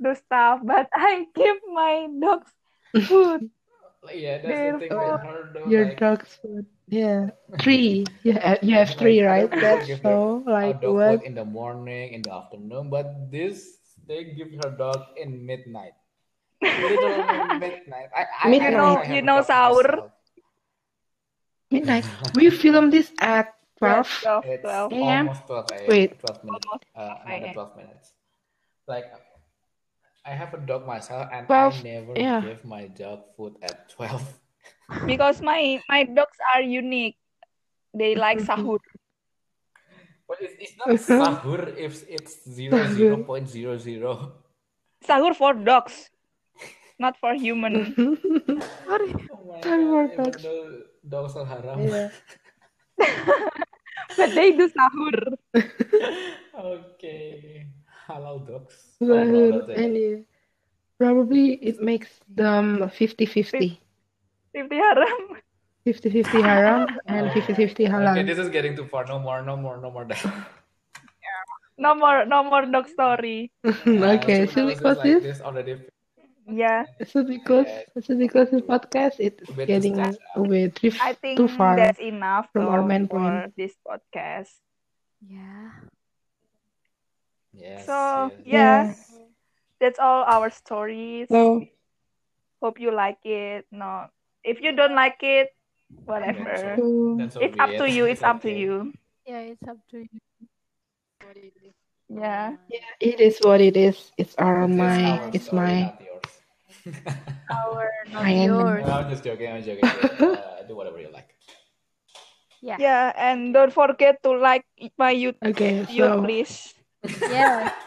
[0.03, 2.53] do stuff but i give my dogs
[3.09, 3.51] food
[4.15, 5.71] yeah, that's They're the thing with her though.
[5.71, 6.67] Your like, dog's food.
[6.89, 7.31] Yeah.
[7.61, 8.07] Three.
[8.23, 8.57] Yeah.
[8.63, 9.51] You have three, right?
[9.61, 11.21] That's Give so her like a dog what?
[11.21, 15.95] food in the morning, in the afternoon, but this they give her dog in midnight.
[16.63, 18.09] Literally midnight.
[18.17, 18.71] I, I, Midnight.
[18.73, 19.87] You know- you know dog sahur?
[19.89, 20.11] myself.
[21.71, 22.07] Midnight.
[22.35, 24.09] We filmed this at 12.
[24.23, 25.29] 12 It's 12 AM?
[25.29, 25.87] almost 12 a.m.
[25.89, 26.11] Wait.
[26.21, 26.67] 12 minutes.
[26.95, 28.07] Uh, another 12 minutes.
[28.87, 29.05] Like,
[30.25, 32.41] I have a dog myself, and Well, I never yeah.
[32.41, 34.27] give my dog food at twelve.
[35.07, 37.15] Because my my dogs are unique.
[37.95, 38.79] They like sahur.
[40.27, 40.89] But it's, it's not
[41.43, 44.43] sahur if it's zero zero point zero zero.
[45.07, 46.11] Sahur for dogs,
[46.99, 47.95] not for human.
[48.87, 49.13] Sorry.
[49.33, 50.45] Oh my Sahur god, for even dogs.
[51.09, 51.81] dogs are haram.
[51.89, 52.09] Yeah.
[54.17, 55.17] But they do sahur.
[56.57, 57.67] Okay,
[58.09, 58.75] halal dogs.
[59.03, 60.17] Sahur, and yeah,
[60.99, 63.77] probably it makes them 50-50.
[64.55, 65.37] 50 haram.
[65.87, 68.27] 50-50 haram and 50-50 Okay, halal.
[68.27, 69.05] this is getting too far.
[69.05, 70.05] No more, no more, no more.
[70.07, 70.25] that.
[71.79, 73.53] No more no more dog story.
[73.67, 75.23] okay, should we this close like this?
[75.23, 75.77] this already.
[76.47, 77.67] Yeah, Should we close?
[78.03, 79.15] Should we close this podcast?
[79.19, 80.19] It's Bit getting discussed.
[80.35, 81.77] away too, I think too far.
[81.77, 83.47] that's enough from our though main for point.
[83.57, 84.51] this podcast.
[85.27, 85.71] Yeah.
[87.53, 87.87] Yes.
[87.87, 88.45] So yes.
[88.45, 88.95] yeah, Yeah.
[89.81, 91.29] that's all our stories.
[91.29, 91.65] So
[92.63, 93.67] Hope you like it.
[93.71, 94.07] No,
[94.45, 95.51] if you don't like it,
[96.05, 96.57] whatever.
[96.57, 97.79] so, so then so It's up it.
[97.79, 98.05] to you.
[98.07, 98.93] It's up to you.
[99.27, 100.21] Yeah, it's up to you.
[102.09, 102.57] Yeah.
[102.69, 104.13] yeah, it is what it is.
[104.17, 106.36] It's our It is my our it's story, my not yours.
[107.51, 108.87] Our, not yours.
[108.87, 109.51] No, I'm just joking.
[109.51, 109.85] I'm joking.
[109.87, 111.35] Uh, do whatever you like.
[112.63, 112.77] Yeah.
[112.81, 114.65] Yeah, and don't forget to like
[114.99, 115.87] my YouTube, okay.
[115.89, 116.75] you So please.
[117.31, 117.71] Yeah.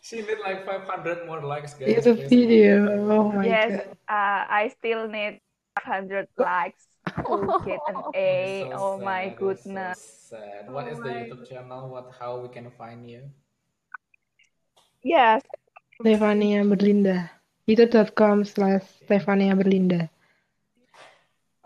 [0.00, 2.00] She need like 500 more likes, guys.
[2.00, 2.30] it's a please.
[2.30, 2.88] video.
[3.10, 3.96] Oh my Yes, god.
[4.08, 5.40] uh, I still need
[5.76, 6.88] 500 likes
[7.28, 8.64] to get an A.
[8.72, 10.00] It's Oh so my sad, it's so goodness.
[10.32, 10.62] sad.
[10.72, 11.88] What is Oh the my YouTube channel?
[11.92, 12.08] What?
[12.18, 13.28] How we can find you?
[15.02, 15.42] Yes.
[16.00, 17.37] Stefania Berlinda.
[17.68, 20.08] youtube.com slash Stefania Berlinda.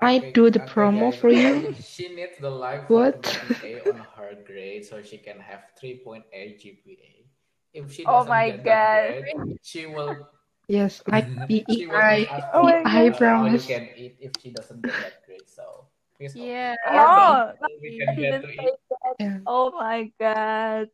[0.01, 1.21] I Okay, do the okay, promo guys.
[1.21, 1.73] for you.
[1.83, 3.23] She needs the like What?
[3.23, 7.25] for to get an A on her grade so she can have 3.8 GPA.
[7.73, 9.03] If she Oh doesn't my get that God.
[9.07, 10.29] grade, she will
[10.69, 11.27] Yes, like
[11.71, 12.27] she will EEI.
[12.29, 13.67] ask Oh my I how you promise.
[13.67, 15.49] can eat if she doesn't get that grade.
[15.49, 15.87] So
[16.17, 16.75] please Yeah.
[16.87, 18.75] or No, don't, no, we can get to eat.
[19.19, 19.39] Yeah.
[19.47, 20.89] Oh my god.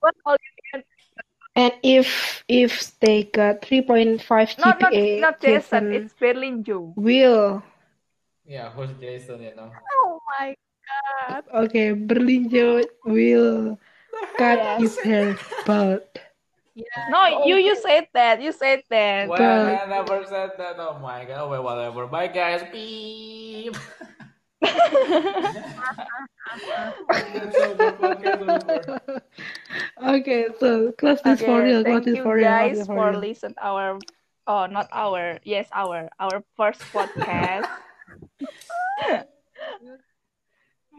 [0.00, 0.55] What all you can
[1.56, 4.20] And if if they got 3.5
[4.60, 6.92] not not GPA, not Jason, Jason it's Berlin Joe.
[6.96, 7.62] will.
[8.44, 9.40] Yeah, who's Jason?
[9.42, 9.72] You know.
[9.72, 10.52] Oh my
[10.86, 11.42] god.
[11.66, 13.78] Okay, Berlin Joe will
[14.36, 14.80] cut Yes.
[14.80, 15.28] his hair
[15.64, 16.04] bald.
[16.76, 17.08] Yeah.
[17.08, 18.44] No, you you said that.
[18.44, 19.24] You said that.
[19.32, 20.76] Well, But- I never said that.
[20.76, 21.48] Oh my god.
[21.48, 22.04] Well, whatever.
[22.06, 22.68] Bye, guys.
[22.68, 23.72] Beep.
[30.20, 31.82] okay, so close this for real.
[31.82, 32.48] Close thank this you for real.
[32.48, 33.98] close guys this for listen our
[34.46, 37.66] oh not our yes our our first podcast.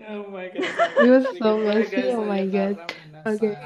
[0.08, 0.62] Oh my god.
[1.02, 2.14] It was so Bye, messy, guys.
[2.14, 2.78] oh my god.
[3.26, 3.58] Okay.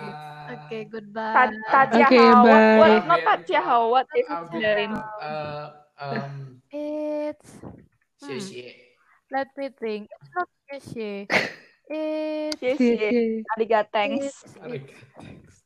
[0.51, 1.51] Okay, Ta- goodbye.
[1.71, 2.43] Tatya Okay, How.
[2.43, 2.77] What, bye.
[2.79, 3.89] what not Tatya How?
[3.91, 4.91] What is I'll be- Mandarin?
[4.95, 7.51] Uh, um, It's
[8.23, 8.75] xie xie.
[9.31, 10.07] let me think.
[10.11, 11.27] It's not fishy.
[11.91, 12.79] Yes.
[13.57, 14.43] Ariga, thanks.
[14.63, 15.63] Arigato, thanks.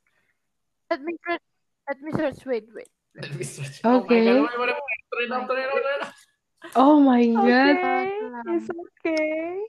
[0.90, 1.42] let me search
[1.88, 2.90] let me search wait wait.
[3.16, 3.82] Let me search.
[3.86, 3.86] Okay.
[3.86, 4.50] Oh my god.
[4.50, 5.02] Wait, wait, wait.
[5.14, 6.26] Turn it off, turn it off, turn it off.
[6.76, 7.46] Oh my god.
[7.46, 8.10] Okay,
[8.48, 9.62] it's okay.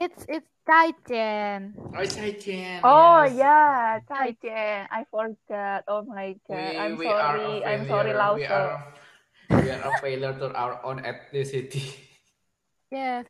[0.00, 1.74] It's it's Taichen.
[1.78, 3.36] Oh, Chai-chan, Oh yes.
[3.36, 4.86] yeah, Taichen.
[4.90, 5.84] I forgot.
[5.88, 6.70] Oh my god.
[6.70, 7.64] We, I'm we sorry.
[7.64, 8.34] I'm sorry, failure.
[8.34, 8.50] We Lauso.
[8.50, 8.94] are,
[9.50, 11.94] we are a failure to our own ethnicity.
[12.90, 13.26] Yes.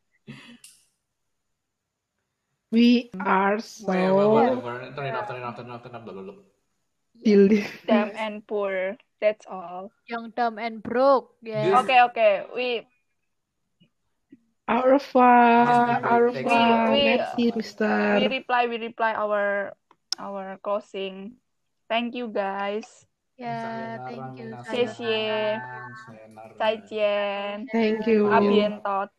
[2.73, 4.81] We are Wait, well, so whatever.
[4.97, 6.41] Turn it off, turn it off, turn it off, turn it off.
[7.85, 8.97] Dumb and poor.
[9.21, 9.93] That's all.
[10.09, 11.37] Young, dumb, and broke.
[11.45, 11.69] Yeah.
[11.69, 12.33] This- Okay, okay.
[12.49, 12.67] We
[14.65, 16.01] Au revoir.
[16.33, 18.25] Yes, Au we- Mister.
[18.25, 18.65] reply.
[18.65, 19.77] We reply our
[20.17, 21.37] our closing.
[21.85, 23.05] Thank you guys.
[23.37, 24.01] Yeah.
[24.01, 24.49] Thank you.
[24.65, 24.89] Xie
[26.89, 27.69] 见。
[27.69, 28.33] Thank you.
[28.33, 29.13] A bientôt.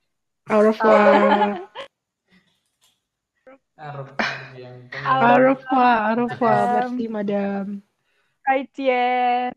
[0.51, 1.71] Au revoir.
[3.79, 4.15] Arab
[4.55, 4.89] yang
[6.15, 6.17] revoir.
[6.31, 6.99] Madam.
[6.99, 7.83] Merci, madam.
[8.45, 9.57] 再见。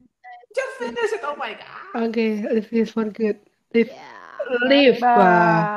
[0.56, 1.22] Just finish it.
[1.24, 2.10] Oh my god.
[2.10, 3.38] Okay, this is for good.
[3.74, 4.68] Live, Yeah.
[4.70, 5.04] live.
[5.04, 5.77] uh, Bye.